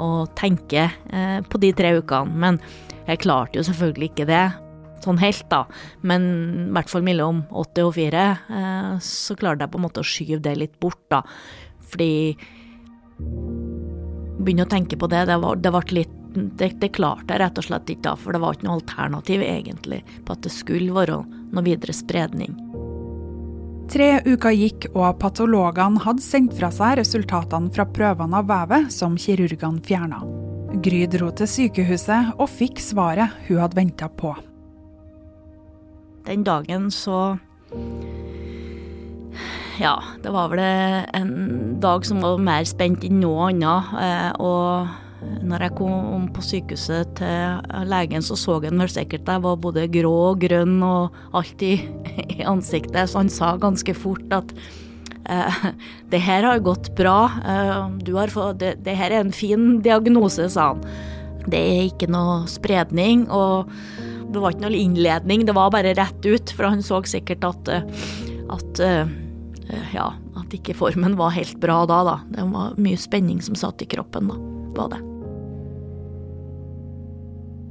å 0.02 0.08
tenke 0.38 0.88
eh, 0.88 1.38
på 1.46 1.62
de 1.62 1.70
tre 1.76 1.94
ukene. 2.00 2.34
Men 2.34 2.58
jeg 3.06 3.22
klarte 3.22 3.60
jo 3.60 3.66
selvfølgelig 3.66 4.10
ikke 4.12 4.28
det 4.30 4.44
sånn 5.04 5.20
helt, 5.20 5.46
da. 5.52 5.64
Men 6.06 6.26
i 6.68 6.72
hvert 6.76 6.92
fall 6.92 7.04
mellom 7.06 7.44
åtte 7.56 7.86
og 7.86 7.94
fire, 7.96 8.26
eh, 8.52 8.92
så 9.04 9.36
klarte 9.38 9.64
jeg 9.64 9.72
på 9.72 9.80
en 9.80 9.86
måte 9.86 10.02
å 10.02 10.06
skyve 10.06 10.42
det 10.44 10.56
litt 10.60 10.76
bort, 10.82 11.02
da. 11.12 11.22
Fordi 11.90 12.10
Begynne 14.40 14.64
å 14.64 14.70
tenke 14.70 14.97
på 14.97 15.09
det, 15.12 15.26
det, 15.28 15.37
var, 15.42 15.61
det 15.61 15.73
litt 15.92 16.16
det, 16.35 16.73
det, 16.80 16.92
klarte 16.94 17.35
jeg 17.35 17.42
rett 17.42 17.59
og 17.59 17.66
slett 17.66 17.90
ikke 17.90 18.06
da, 18.06 18.14
for 18.16 18.35
det 18.35 18.40
var 18.42 18.56
ikke 18.56 18.68
noe 18.68 18.78
alternativ 18.78 19.42
egentlig 19.44 20.00
på 20.25 20.37
at 20.37 20.44
det 20.47 20.52
skulle 20.54 20.94
være 20.94 21.18
noe 21.26 21.66
videre 21.66 21.94
spredning. 21.97 22.54
Tre 23.90 24.20
uker 24.23 24.54
gikk, 24.54 24.87
og 24.94 25.18
patologene 25.18 25.99
hadde 26.04 26.23
sendt 26.23 26.54
fra 26.54 26.70
seg 26.70 27.00
resultatene 27.00 27.73
fra 27.75 27.88
prøvene 27.90 28.38
av 28.38 28.47
vevet 28.47 28.92
som 28.94 29.16
kirurgene 29.18 29.82
fjerna. 29.82 30.23
Gry 30.85 31.02
dro 31.11 31.32
til 31.35 31.50
sykehuset 31.50 32.37
og 32.38 32.47
fikk 32.52 32.78
svaret 32.78 33.35
hun 33.49 33.59
hadde 33.59 33.80
venta 33.80 34.06
på. 34.06 34.37
Den 36.28 36.47
dagen 36.47 36.92
så 36.94 37.35
Ja, 39.80 39.94
det 40.20 40.28
var 40.28 40.50
vel 40.52 40.60
en 40.60 41.78
dag 41.80 42.04
som 42.04 42.18
var 42.20 42.40
mer 42.44 42.66
spent 42.68 43.04
enn 43.06 43.22
noe 43.22 43.46
annet. 43.49 43.92
Eh, 43.96 44.32
og 44.37 45.40
når 45.49 45.64
jeg 45.64 45.76
kom 45.78 46.26
på 46.37 46.44
sykehuset 46.44 47.14
til 47.16 47.87
legen, 47.88 48.20
så 48.20 48.37
så 48.37 48.58
han 48.60 48.82
vel 48.82 48.90
sikkert 48.92 49.28
jeg 49.28 49.42
var 49.46 49.56
både 49.56 49.87
grå 49.92 50.12
og 50.32 50.42
grønn 50.42 50.82
og 50.84 51.16
alt 51.37 51.64
i, 51.64 51.78
i 52.37 52.44
ansiktet, 52.44 53.08
så 53.08 53.22
han 53.22 53.32
sa 53.32 53.54
ganske 53.60 53.94
fort 53.96 54.37
at 54.37 54.52
eh, 55.25 55.64
det 56.12 56.20
her 56.28 56.44
har 56.50 56.60
gått 56.60 56.92
bra, 57.00 57.30
eh, 57.40 58.28
fått, 58.34 58.60
det, 58.60 58.75
det, 58.84 58.99
her 59.00 59.16
er 59.16 59.25
en 59.25 59.32
fin 59.32 59.80
diagnose, 59.80 60.50
sa 60.52 60.75
han. 60.75 60.84
Det 61.49 61.56
er 61.56 61.82
ikke 61.87 62.10
noe 62.12 62.44
spredning, 62.52 63.25
og 63.32 63.72
det 64.28 64.44
var 64.44 64.52
ikke 64.52 64.66
noe 64.68 64.76
innledning, 64.84 65.49
det 65.49 65.56
var 65.56 65.72
bare 65.72 65.96
rett 65.96 66.28
ut, 66.28 66.52
for 66.52 66.68
han 66.68 66.84
så 66.84 67.00
sikkert 67.08 67.49
at, 67.49 67.75
at 68.52 68.84
ja, 69.94 70.10
at 70.40 70.56
ikke 70.56 70.76
formen 70.78 71.16
var 71.18 71.34
helt 71.36 71.58
bra 71.62 71.82
da, 71.88 72.02
da. 72.06 72.16
Det 72.32 72.46
var 72.52 72.76
mye 72.80 72.98
spenning 73.00 73.40
som 73.44 73.58
satt 73.58 73.82
i 73.84 73.88
kroppen, 73.90 74.30
da. 74.32 74.38
Var 74.76 74.92
det. 74.92 75.00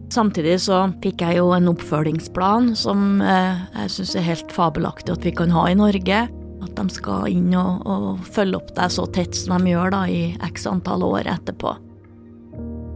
Samtidig 0.09 0.55
så 0.63 0.87
fikk 1.03 1.21
jeg 1.21 1.37
jo 1.37 1.51
en 1.53 1.69
oppfølgingsplan 1.69 2.71
som 2.77 3.21
eh, 3.21 3.61
jeg 3.83 3.93
syns 3.93 4.15
er 4.17 4.25
helt 4.25 4.53
fabelaktig 4.55 5.13
at 5.13 5.27
vi 5.27 5.33
kan 5.37 5.53
ha 5.53 5.67
i 5.69 5.77
Norge. 5.77 6.23
At 6.59 6.73
de 6.75 6.85
skal 6.91 7.29
inn 7.31 7.53
og, 7.55 7.85
og 7.87 8.25
følge 8.35 8.57
opp 8.57 8.73
deg 8.75 8.91
så 8.91 9.05
tett 9.15 9.37
som 9.37 9.55
de 9.61 9.71
gjør 9.75 9.93
da 9.93 10.01
i 10.09 10.23
x 10.49 10.65
antall 10.67 11.05
år 11.07 11.29
etterpå. 11.29 11.77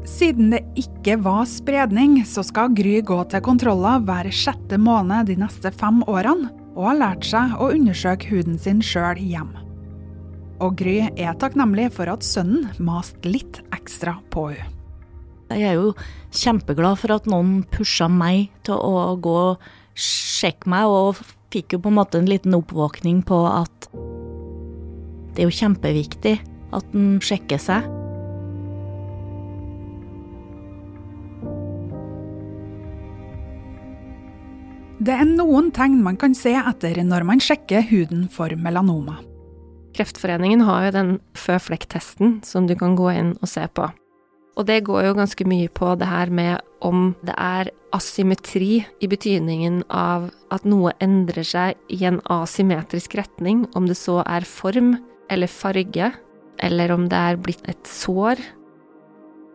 Siden 0.04 0.52
det 0.52 0.62
ikke 0.76 1.16
var 1.24 1.46
spredning, 1.48 2.18
så 2.28 2.44
skal 2.44 2.74
Gry 2.76 2.98
gå 3.06 3.22
til 3.32 3.44
kontroller 3.44 4.04
hver 4.04 4.28
sjette 4.36 4.80
måned 4.82 5.30
de 5.32 5.38
neste 5.40 5.72
fem 5.72 6.02
årene, 6.12 6.52
og 6.76 6.90
har 6.90 7.00
lært 7.00 7.28
seg 7.30 7.54
å 7.62 7.70
undersøke 7.72 8.32
huden 8.34 8.58
sin 8.60 8.82
sjøl 8.84 9.22
hjemme. 9.22 9.64
Og 10.64 10.76
Gry 10.80 10.98
er 11.08 11.38
takknemlig 11.40 11.90
for 11.96 12.12
at 12.12 12.26
sønnen 12.26 12.68
maste 12.84 13.32
litt 13.32 13.62
ekstra 13.76 14.18
på 14.34 14.50
henne. 14.54 14.70
Jeg 15.54 15.70
er 15.70 15.76
jo 15.78 15.92
kjempeglad 16.34 16.98
for 16.98 17.14
at 17.14 17.28
noen 17.30 17.60
pusha 17.70 18.08
meg 18.10 18.48
til 18.66 18.80
å 18.80 19.14
gå 19.22 19.34
og 19.54 19.66
sjekke 19.94 20.72
meg, 20.72 20.90
og 20.90 21.20
fikk 21.54 21.76
jo 21.76 21.84
på 21.84 21.92
en 21.92 22.00
måte 22.00 22.20
en 22.20 22.30
liten 22.30 22.56
oppvåkning 22.58 23.22
på 23.28 23.44
at 23.52 23.92
det 25.34 25.44
er 25.44 25.50
jo 25.50 25.60
kjempeviktig 25.60 26.40
at 26.74 26.96
en 26.98 27.20
sjekker 27.22 27.62
seg. 27.62 28.03
Det 35.04 35.12
er 35.12 35.26
noen 35.28 35.68
tegn 35.76 35.98
man 36.00 36.16
kan 36.16 36.32
se 36.38 36.54
etter 36.56 37.02
når 37.04 37.26
man 37.28 37.42
sjekker 37.44 37.82
huden 37.90 38.28
for 38.32 38.54
melanoma. 38.56 39.18
Kreftforeningen 39.98 40.64
har 40.64 40.86
jo 40.86 40.94
den 40.96 41.10
føflekktesten 41.36 42.38
som 42.48 42.70
du 42.70 42.76
kan 42.80 42.96
gå 42.96 43.10
inn 43.12 43.34
og 43.42 43.50
se 43.52 43.66
på. 43.68 43.90
Og 44.56 44.68
det 44.70 44.86
går 44.88 45.10
jo 45.10 45.18
ganske 45.18 45.48
mye 45.50 45.68
på 45.76 45.90
det 46.00 46.08
her 46.08 46.32
med 46.32 46.62
om 46.86 47.12
det 47.26 47.36
er 47.36 47.74
asymmetri 47.92 48.86
i 49.04 49.10
betydningen 49.12 49.82
av 49.92 50.30
at 50.54 50.64
noe 50.64 50.96
endrer 51.04 51.44
seg 51.52 51.76
i 51.92 52.00
en 52.08 52.22
asymmetrisk 52.32 53.18
retning, 53.20 53.66
om 53.76 53.90
det 53.90 54.00
så 54.00 54.22
er 54.24 54.48
form 54.48 54.96
eller 55.28 55.52
farge, 55.52 56.14
eller 56.64 56.96
om 56.96 57.10
det 57.12 57.20
er 57.20 57.44
blitt 57.44 57.68
et 57.68 57.84
sår. 57.90 58.40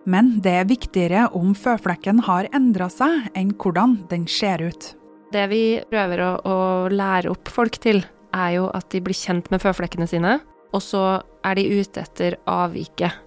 Men 0.05 0.39
det 0.45 0.57
er 0.61 0.71
viktigere 0.77 1.27
om 1.33 1.57
føflekken 1.57 2.27
har 2.29 2.53
endra 2.53 2.93
seg, 2.93 3.31
enn 3.39 3.57
hvordan 3.57 4.03
den 4.13 4.29
ser 4.29 4.69
ut. 4.69 4.93
Det 5.33 5.45
vi 5.51 5.63
prøver 5.91 6.23
å, 6.25 6.31
å, 6.41 6.59
lære 6.89 7.33
opp 7.33 7.51
folk 7.53 7.77
til, 7.85 8.01
er 8.33 8.51
jo 8.57 8.69
at 8.77 8.89
de 8.93 9.01
blir 9.05 9.17
kjent 9.17 9.51
med 9.53 9.61
føflekkene 9.61 10.09
sine, 10.09 10.39
og 10.73 10.85
så 10.85 11.03
er 11.45 11.59
de 11.59 11.81
ute 11.81 12.05
etter 12.05 12.37
avviket. 12.49 13.25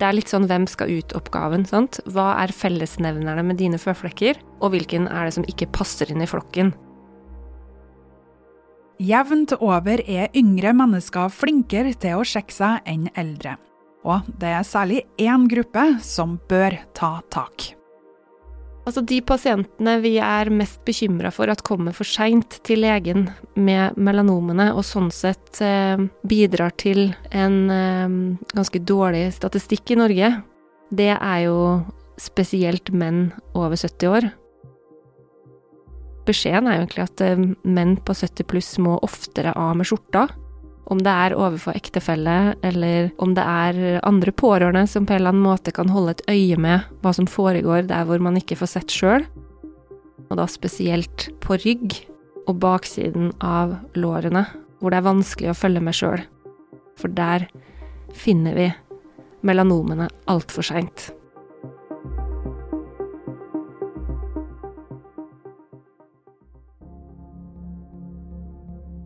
Det 0.00 0.08
er 0.08 0.16
litt 0.16 0.32
sånn 0.32 0.48
hvem 0.50 0.66
skal 0.68 0.90
ut-oppgaven, 0.90 1.64
sant. 1.68 2.00
Hva 2.10 2.34
er 2.42 2.52
fellesnevnerne 2.52 3.44
med 3.46 3.60
dine 3.60 3.78
føflekker, 3.80 4.40
og 4.60 4.74
hvilken 4.74 5.06
er 5.08 5.28
det 5.28 5.36
som 5.36 5.46
ikke 5.48 5.70
passer 5.76 6.10
inn 6.12 6.24
i 6.24 6.28
flokken? 6.28 6.72
Jevnt 9.02 9.54
over 9.58 10.02
er 10.06 10.34
yngre 10.38 10.74
mennesker 10.76 11.32
flinkere 11.34 11.94
til 11.98 12.20
å 12.20 12.26
sjekke 12.26 12.54
seg 12.54 12.90
enn 12.90 13.08
eldre. 13.18 13.56
Og 14.04 14.26
det 14.40 14.52
er 14.52 14.66
særlig 14.68 15.00
én 15.18 15.48
gruppe 15.50 15.86
som 16.04 16.36
bør 16.50 16.76
ta 16.96 17.16
tak. 17.32 17.73
Altså 18.84 19.00
De 19.00 19.18
pasientene 19.24 19.96
vi 20.04 20.18
er 20.20 20.50
mest 20.52 20.82
bekymra 20.84 21.30
for 21.32 21.48
at 21.48 21.64
kommer 21.64 21.94
for 21.96 22.04
seint 22.08 22.58
til 22.68 22.82
legen 22.84 23.30
med 23.56 23.96
melanomene, 23.96 24.70
og 24.76 24.84
sånn 24.84 25.08
sett 25.14 25.60
eh, 25.64 25.96
bidrar 26.28 26.74
til 26.76 27.08
en 27.32 27.58
eh, 27.72 28.16
ganske 28.52 28.82
dårlig 28.84 29.30
statistikk 29.38 29.94
i 29.94 30.00
Norge, 30.02 30.32
det 30.92 31.14
er 31.16 31.38
jo 31.46 31.58
spesielt 32.20 32.92
menn 32.92 33.30
over 33.56 33.78
70 33.80 34.12
år. 34.12 34.28
Beskjeden 36.28 36.68
er 36.68 36.76
jo 36.78 36.84
egentlig 36.84 37.06
at 37.08 37.24
eh, 37.24 37.44
menn 37.64 37.96
på 38.04 38.16
70 38.20 38.48
pluss 38.52 38.74
må 38.84 38.98
oftere 39.04 39.56
av 39.56 39.78
med 39.80 39.88
skjorta. 39.88 40.28
Om 40.92 41.00
det 41.00 41.12
er 41.12 41.34
overfor 41.36 41.76
ektefelle, 41.78 42.54
eller 42.66 43.08
om 43.22 43.32
det 43.36 43.44
er 43.44 44.00
andre 44.04 44.34
pårørende 44.36 44.84
som 44.90 45.06
på 45.06 45.14
en 45.14 45.22
eller 45.22 45.32
annen 45.32 45.46
måte 45.46 45.72
kan 45.72 45.92
holde 45.92 46.16
et 46.18 46.24
øye 46.28 46.58
med 46.60 46.84
hva 47.00 47.14
som 47.16 47.28
foregår 47.30 47.88
der 47.88 48.04
hvor 48.04 48.20
man 48.20 48.36
ikke 48.36 48.58
får 48.60 48.74
sett 48.74 48.92
sjøl. 48.92 49.24
Og 50.28 50.36
da 50.40 50.46
spesielt 50.50 51.30
på 51.44 51.56
rygg 51.64 51.96
og 52.44 52.58
baksiden 52.60 53.32
av 53.40 53.78
lårene, 53.96 54.44
hvor 54.80 54.92
det 54.92 55.00
er 55.00 55.08
vanskelig 55.08 55.52
å 55.52 55.56
følge 55.56 55.84
med 55.84 55.96
sjøl. 55.96 56.24
For 57.00 57.08
der 57.08 57.48
finner 58.14 58.56
vi 58.56 58.70
melanomene 59.44 60.10
altfor 60.30 60.66
seint. 60.66 61.08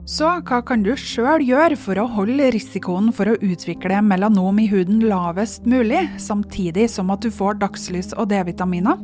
Så 0.08 0.24
hva 0.48 0.62
kan 0.64 0.80
du 0.80 0.94
sjøl 0.96 1.42
gjøre 1.44 1.76
for 1.76 2.00
å 2.00 2.06
holde 2.08 2.46
risikoen 2.54 3.10
for 3.12 3.28
å 3.28 3.36
utvikle 3.44 3.98
melanom 4.00 4.56
i 4.56 4.64
huden 4.70 5.02
lavest 5.04 5.66
mulig, 5.68 6.00
samtidig 6.16 6.86
som 6.88 7.10
at 7.12 7.20
du 7.20 7.28
får 7.28 7.58
dagslys 7.60 8.14
og 8.14 8.30
D-vitaminer? 8.30 8.96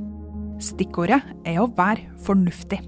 Stikkordet 0.65 1.19
er 1.45 1.59
å 1.61 1.67
være 1.77 2.07
fornuftig. 2.25 2.79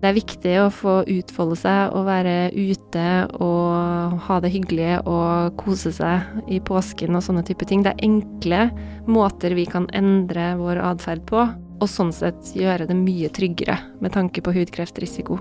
Det 0.00 0.08
er 0.10 0.16
viktig 0.16 0.52
å 0.60 0.66
få 0.72 0.98
utfolde 1.12 1.56
seg 1.62 1.94
og 1.96 2.04
være 2.10 2.34
ute 2.56 3.06
og 3.40 4.18
ha 4.26 4.36
det 4.44 4.50
hyggelig 4.52 4.98
og 5.08 5.56
kose 5.60 5.92
seg 5.96 6.52
i 6.52 6.60
påsken 6.60 7.16
og 7.16 7.24
sånne 7.24 7.44
type 7.48 7.68
ting. 7.68 7.80
Det 7.84 7.94
er 7.94 8.04
enkle 8.04 8.66
måter 9.08 9.56
vi 9.56 9.64
kan 9.68 9.88
endre 9.96 10.50
vår 10.60 10.82
atferd 10.92 11.24
på, 11.28 11.46
og 11.80 11.88
sånn 11.88 12.12
sett 12.12 12.52
gjøre 12.52 12.88
det 12.88 12.98
mye 13.00 13.32
tryggere 13.32 13.78
med 14.04 14.12
tanke 14.16 14.44
på 14.44 14.52
hudkreftrisiko. 14.56 15.40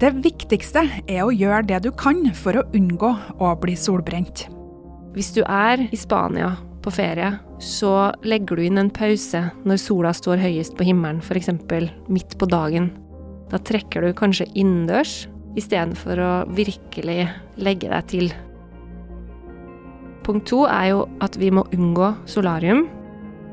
Det 0.00 0.14
viktigste 0.24 0.80
er 1.12 1.26
å 1.26 1.32
gjøre 1.34 1.66
det 1.68 1.82
du 1.84 1.90
kan 1.92 2.22
for 2.32 2.56
å 2.56 2.62
unngå 2.72 3.08
å 3.36 3.50
bli 3.60 3.74
solbrent. 3.76 4.46
Hvis 5.12 5.28
du 5.36 5.42
er 5.44 5.82
i 5.92 5.98
Spania 6.00 6.54
på 6.80 6.92
ferie, 6.94 7.34
så 7.60 8.08
legger 8.24 8.56
du 8.56 8.64
inn 8.64 8.80
en 8.80 8.88
pause 8.96 9.42
når 9.68 9.82
sola 9.82 10.14
står 10.16 10.40
høyest 10.40 10.78
på 10.78 10.86
himmelen, 10.88 11.20
f.eks. 11.20 11.52
midt 12.08 12.38
på 12.40 12.48
dagen. 12.48 12.88
Da 13.52 13.60
trekker 13.60 14.06
du 14.06 14.16
kanskje 14.16 14.48
innendørs 14.54 15.26
istedenfor 15.60 16.24
å 16.24 16.32
virkelig 16.48 17.28
legge 17.60 17.92
deg 17.92 18.08
til. 18.08 18.32
Punkt 20.24 20.48
to 20.48 20.64
er 20.64 20.94
jo 20.94 21.06
at 21.20 21.36
vi 21.36 21.52
må 21.52 21.68
unngå 21.76 22.14
solarium. 22.24 22.86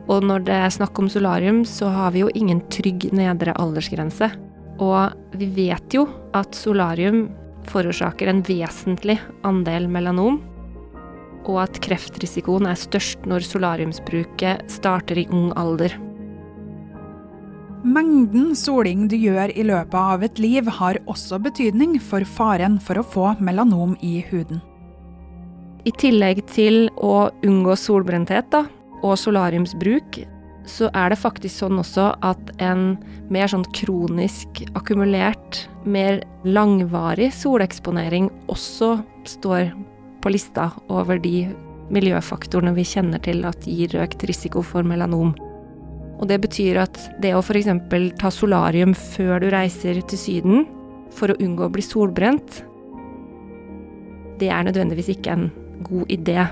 Og 0.07 0.23
når 0.23 0.47
det 0.47 0.63
er 0.63 0.71
snakk 0.71 0.95
om 0.95 1.11
solarium, 1.11 1.65
så 1.67 1.91
har 1.91 2.15
vi 2.15 2.23
jo 2.23 2.31
ingen 2.39 2.63
trygg 2.71 3.09
nedre 3.11 3.51
aldersgrense. 3.59 4.31
Og 4.79 5.11
vi 5.37 5.47
vet 5.53 5.93
jo 5.93 6.07
at 6.37 6.55
solarium 6.57 7.27
forårsaker 7.67 8.29
en 8.31 8.43
vesentlig 8.47 9.17
andel 9.47 9.87
melanom, 9.91 10.39
og 11.47 11.61
at 11.63 11.79
kreftrisikoen 11.83 12.67
er 12.67 12.79
størst 12.79 13.27
når 13.29 13.45
solariumsbruket 13.47 14.67
starter 14.71 15.21
i 15.23 15.27
ung 15.31 15.51
alder. 15.59 15.93
Mengden 17.87 18.55
soling 18.57 19.05
du 19.07 19.15
gjør 19.19 19.53
i 19.53 19.63
løpet 19.67 19.95
av 19.95 20.23
et 20.25 20.39
liv 20.41 20.67
har 20.79 20.97
også 21.07 21.37
betydning 21.39 21.95
for 22.03 22.25
faren 22.27 22.79
for 22.83 22.99
å 22.99 23.05
få 23.05 23.27
melanom 23.39 23.93
i 24.03 24.17
huden. 24.31 24.59
I 25.87 25.93
tillegg 25.95 26.41
til 26.51 26.89
å 26.99 27.29
unngå 27.45 27.77
solbrenthet 27.79 28.49
da, 28.51 28.65
og 29.05 29.13
solariumsbruk, 29.21 30.19
så 30.67 30.89
er 30.93 31.11
det 31.11 31.19
faktisk 31.21 31.63
sånn 31.63 31.79
også 31.81 32.09
at 32.27 32.51
en 32.63 32.97
mer 33.33 33.49
sånn 33.51 33.65
kronisk 33.75 34.61
akkumulert, 34.77 35.63
mer 35.87 36.21
langvarig 36.47 37.31
soleksponering 37.35 38.29
også 38.51 38.97
står 39.27 39.71
på 40.23 40.33
lista 40.33 40.69
over 40.91 41.19
de 41.23 41.47
miljøfaktorene 41.93 42.75
vi 42.75 42.85
kjenner 42.87 43.21
til 43.23 43.45
at 43.47 43.67
gir 43.67 43.95
økt 44.03 44.25
risiko 44.27 44.63
for 44.65 44.87
melanom. 44.87 45.33
Og 46.17 46.27
det 46.29 46.39
betyr 46.43 46.81
at 46.81 46.99
det 47.21 47.35
å 47.37 47.43
f.eks. 47.43 47.69
ta 48.19 48.31
solarium 48.33 48.95
før 48.97 49.43
du 49.43 49.51
reiser 49.53 50.01
til 50.09 50.19
Syden 50.19 50.65
for 51.13 51.31
å 51.31 51.39
unngå 51.39 51.67
å 51.67 51.73
bli 51.73 51.85
solbrent, 51.85 52.63
det 54.37 54.51
er 54.53 54.67
nødvendigvis 54.67 55.13
ikke 55.15 55.33
en 55.33 55.47
god 55.87 56.11
idé. 56.13 56.43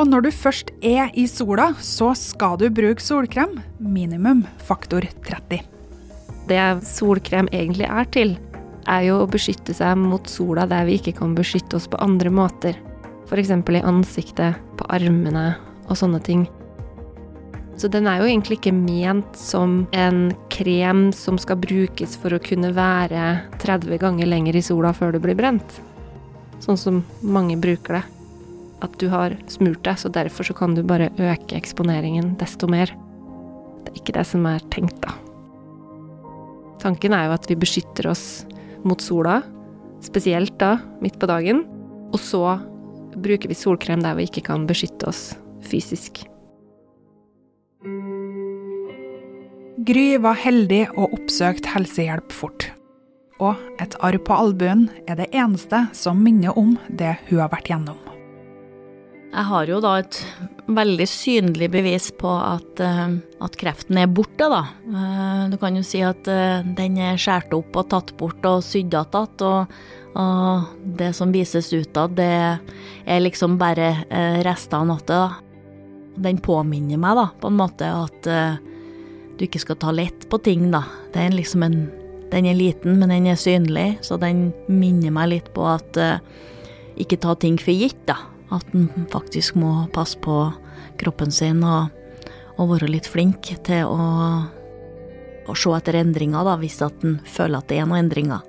Og 0.00 0.08
når 0.08 0.24
du 0.24 0.30
først 0.32 0.70
er 0.80 1.10
i 1.18 1.26
sola, 1.28 1.72
så 1.84 2.12
skal 2.16 2.56
du 2.60 2.70
bruke 2.72 3.02
solkrem, 3.04 3.58
minimum 3.76 4.46
faktor 4.64 5.04
30. 5.26 5.60
Det 6.48 6.62
solkrem 6.86 7.50
egentlig 7.52 7.88
er 7.90 8.08
til, 8.14 8.32
er 8.88 9.04
jo 9.06 9.20
å 9.22 9.28
beskytte 9.30 9.74
seg 9.76 9.98
mot 10.00 10.26
sola 10.30 10.64
der 10.70 10.88
vi 10.88 10.96
ikke 10.98 11.14
kan 11.20 11.36
beskytte 11.36 11.76
oss 11.76 11.90
på 11.92 12.00
andre 12.02 12.32
måter. 12.32 12.78
F.eks. 13.28 13.52
i 13.52 13.84
ansiktet, 13.84 14.58
på 14.80 14.88
armene 14.88 15.52
og 15.88 16.00
sånne 16.00 16.20
ting. 16.24 16.46
Så 17.76 17.88
den 17.92 18.08
er 18.08 18.20
jo 18.20 18.28
egentlig 18.28 18.58
ikke 18.58 18.74
ment 18.76 19.36
som 19.38 19.86
en 19.96 20.32
krem 20.52 21.06
som 21.16 21.38
skal 21.40 21.60
brukes 21.60 22.16
for 22.20 22.32
å 22.32 22.40
kunne 22.42 22.72
være 22.76 23.42
30 23.60 24.00
ganger 24.00 24.28
lenger 24.28 24.56
i 24.56 24.64
sola 24.64 24.92
før 24.96 25.16
du 25.16 25.22
blir 25.24 25.36
brent. 25.36 25.80
Sånn 26.64 26.80
som 26.80 27.00
mange 27.20 27.56
bruker 27.60 28.00
det. 28.00 28.21
At 28.82 28.94
du 28.98 29.06
har 29.12 29.36
smurt 29.50 29.82
deg, 29.86 29.98
så 30.00 30.10
derfor 30.10 30.46
så 30.48 30.56
kan 30.58 30.74
du 30.74 30.82
bare 30.86 31.12
øke 31.22 31.56
eksponeringen 31.58 32.34
desto 32.40 32.68
mer. 32.70 32.90
Det 33.82 33.92
er 33.92 34.00
ikke 34.00 34.16
det 34.18 34.26
som 34.26 34.46
er 34.50 34.64
tenkt, 34.74 34.98
da. 35.04 35.14
Tanken 36.82 37.14
er 37.14 37.28
jo 37.28 37.36
at 37.36 37.46
vi 37.50 37.58
beskytter 37.58 38.10
oss 38.10 38.42
mot 38.82 39.02
sola, 39.02 39.40
spesielt 40.02 40.56
da 40.58 40.76
midt 41.02 41.20
på 41.22 41.30
dagen, 41.30 41.62
og 42.10 42.18
så 42.18 42.42
bruker 43.14 43.50
vi 43.50 43.58
solkrem 43.58 44.02
der 44.02 44.16
vi 44.18 44.26
ikke 44.26 44.46
kan 44.48 44.66
beskytte 44.66 45.06
oss 45.10 45.32
fysisk. 45.62 46.24
Gry 49.82 50.06
var 50.22 50.38
heldig 50.38 50.84
og 50.92 51.14
oppsøkte 51.16 51.72
helsehjelp 51.72 52.34
fort. 52.34 52.68
Og 53.42 53.58
et 53.82 53.96
arr 54.04 54.18
på 54.22 54.36
albuen 54.36 54.86
er 55.10 55.18
det 55.18 55.32
eneste 55.34 55.86
som 55.96 56.22
minner 56.22 56.54
om 56.58 56.76
det 56.86 57.16
hun 57.30 57.42
har 57.42 57.50
vært 57.50 57.72
gjennom. 57.72 58.11
Jeg 59.32 59.48
har 59.48 59.70
jo 59.70 59.78
da 59.80 59.94
et 60.02 60.18
veldig 60.68 61.06
synlig 61.08 61.70
bevis 61.72 62.10
på 62.20 62.28
at, 62.28 62.80
uh, 62.84 63.14
at 63.40 63.54
kreften 63.60 63.96
er 64.02 64.10
borte, 64.12 64.44
da. 64.52 64.60
Uh, 64.84 65.44
du 65.48 65.56
kan 65.60 65.76
jo 65.78 65.84
si 65.86 66.02
at 66.04 66.28
uh, 66.28 66.60
den 66.76 66.98
er 67.00 67.20
skåret 67.20 67.54
opp 67.56 67.78
og 67.80 67.88
tatt 67.94 68.12
bort 68.20 68.44
og 68.48 68.60
sydd 68.66 68.92
igjen, 68.92 69.46
og, 69.48 69.72
og, 70.20 70.66
det 71.00 71.14
som 71.16 71.32
vises 71.32 71.70
utad, 71.72 72.12
det 72.18 72.28
er 73.08 73.24
liksom 73.24 73.56
bare 73.60 73.94
rester 74.44 74.82
av 74.82 74.90
noe. 74.90 75.22
Den 76.20 76.42
påminner 76.44 77.00
meg 77.00 77.16
da, 77.16 77.26
på 77.40 77.48
en 77.48 77.56
måte 77.56 77.88
at 77.88 78.28
du 78.28 79.46
ikke 79.46 79.62
skal 79.62 79.78
ta 79.80 79.94
lett 79.96 80.28
på 80.28 80.42
ting, 80.44 80.68
da. 80.74 80.84
Det 81.14 81.24
er 81.24 81.36
liksom 81.36 81.64
en 81.68 81.82
Den 82.32 82.46
er 82.48 82.54
liten, 82.56 82.94
men 82.96 83.10
den 83.12 83.26
er 83.28 83.36
synlig, 83.36 83.98
så 84.00 84.16
den 84.16 84.54
minner 84.64 85.12
meg 85.12 85.28
litt 85.28 85.50
på 85.52 85.66
at 85.68 85.98
ikke 86.96 87.18
ta 87.20 87.34
ting 87.36 87.58
for 87.60 87.76
gitt, 87.76 88.06
da. 88.08 88.16
At 88.52 88.74
en 88.76 89.06
faktisk 89.12 89.56
må 89.56 89.86
passe 89.94 90.20
på 90.20 90.36
kroppen 91.00 91.32
sin 91.32 91.62
og, 91.64 91.88
og 92.60 92.74
være 92.74 92.90
litt 92.90 93.08
flink 93.08 93.48
til 93.64 93.88
å, 93.88 94.06
å 95.48 95.56
se 95.56 95.74
etter 95.78 95.96
endringer, 96.02 96.44
da, 96.44 96.58
hvis 96.60 96.82
at 96.84 97.04
en 97.06 97.18
føler 97.24 97.62
at 97.62 97.70
det 97.72 97.80
er 97.80 97.88
noen 97.88 98.04
endringer, 98.04 98.44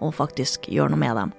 og 0.00 0.16
faktisk 0.16 0.70
gjøre 0.72 0.94
noe 0.94 1.02
med 1.04 1.18
dem. 1.20 1.34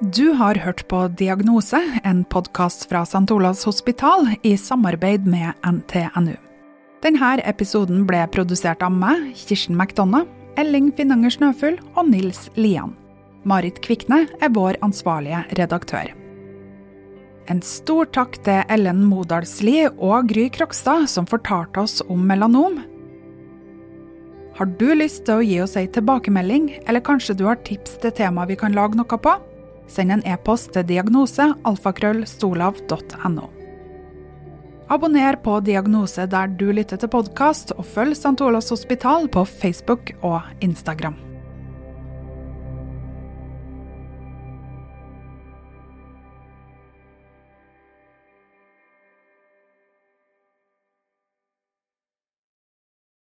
Du 0.00 0.30
har 0.32 0.56
hørt 0.56 0.86
på 0.88 1.02
Diagnose, 1.12 1.76
en 2.08 2.22
podkast 2.24 2.86
fra 2.88 3.02
St. 3.04 3.26
Olavs 3.34 3.66
hospital 3.68 4.30
i 4.48 4.54
samarbeid 4.56 5.26
med 5.28 5.52
NTNU. 5.60 6.38
Denne 7.04 7.34
episoden 7.44 8.06
ble 8.08 8.22
produsert 8.32 8.80
av 8.84 8.96
meg, 8.96 9.30
Kirsten 9.36 9.76
McDonagh, 9.76 10.39
Elling 10.58 10.90
Finanger 10.96 11.30
Snøfugl 11.30 11.78
og 11.94 12.08
Nils 12.10 12.48
Lian. 12.58 12.94
Marit 13.46 13.78
Kvikne 13.84 14.24
er 14.42 14.52
vår 14.52 14.78
ansvarlige 14.84 15.44
redaktør. 15.58 16.10
En 17.50 17.62
stor 17.66 18.06
takk 18.14 18.36
til 18.46 18.62
Ellen 18.70 19.02
Modalsli 19.08 19.84
og 19.90 20.28
Gry 20.30 20.48
Krokstad 20.54 21.08
som 21.10 21.26
fortalte 21.26 21.82
oss 21.82 22.00
om 22.06 22.22
melanom. 22.26 22.80
Har 24.58 24.68
du 24.80 24.90
lyst 24.94 25.24
til 25.26 25.40
å 25.40 25.46
gi 25.46 25.60
oss 25.64 25.76
ei 25.80 25.86
tilbakemelding, 25.88 26.68
eller 26.86 27.00
kanskje 27.00 27.38
du 27.38 27.46
har 27.48 27.62
tips 27.64 27.96
til 28.02 28.12
tema 28.12 28.44
vi 28.46 28.58
kan 28.60 28.76
lage 28.76 28.98
noe 28.98 29.22
på? 29.22 29.38
Send 29.90 30.14
en 30.14 30.26
e-post 30.28 30.74
til 30.74 30.86
diagnose 30.86 31.48
alfakrøllstolav.no. 31.66 33.59
Abonner 34.90 35.36
på 35.38 35.60
Diagnose 35.62 36.24
der 36.26 36.50
du 36.58 36.72
lytter 36.74 36.98
til 36.98 37.12
podkast, 37.12 37.70
og 37.78 37.86
følg 37.86 38.16
St. 38.18 38.42
Olavs 38.42 38.74
hospital 38.74 39.30
på 39.30 39.46
Facebook 39.46 40.10
og 40.26 40.40
Instagram. 40.66 41.29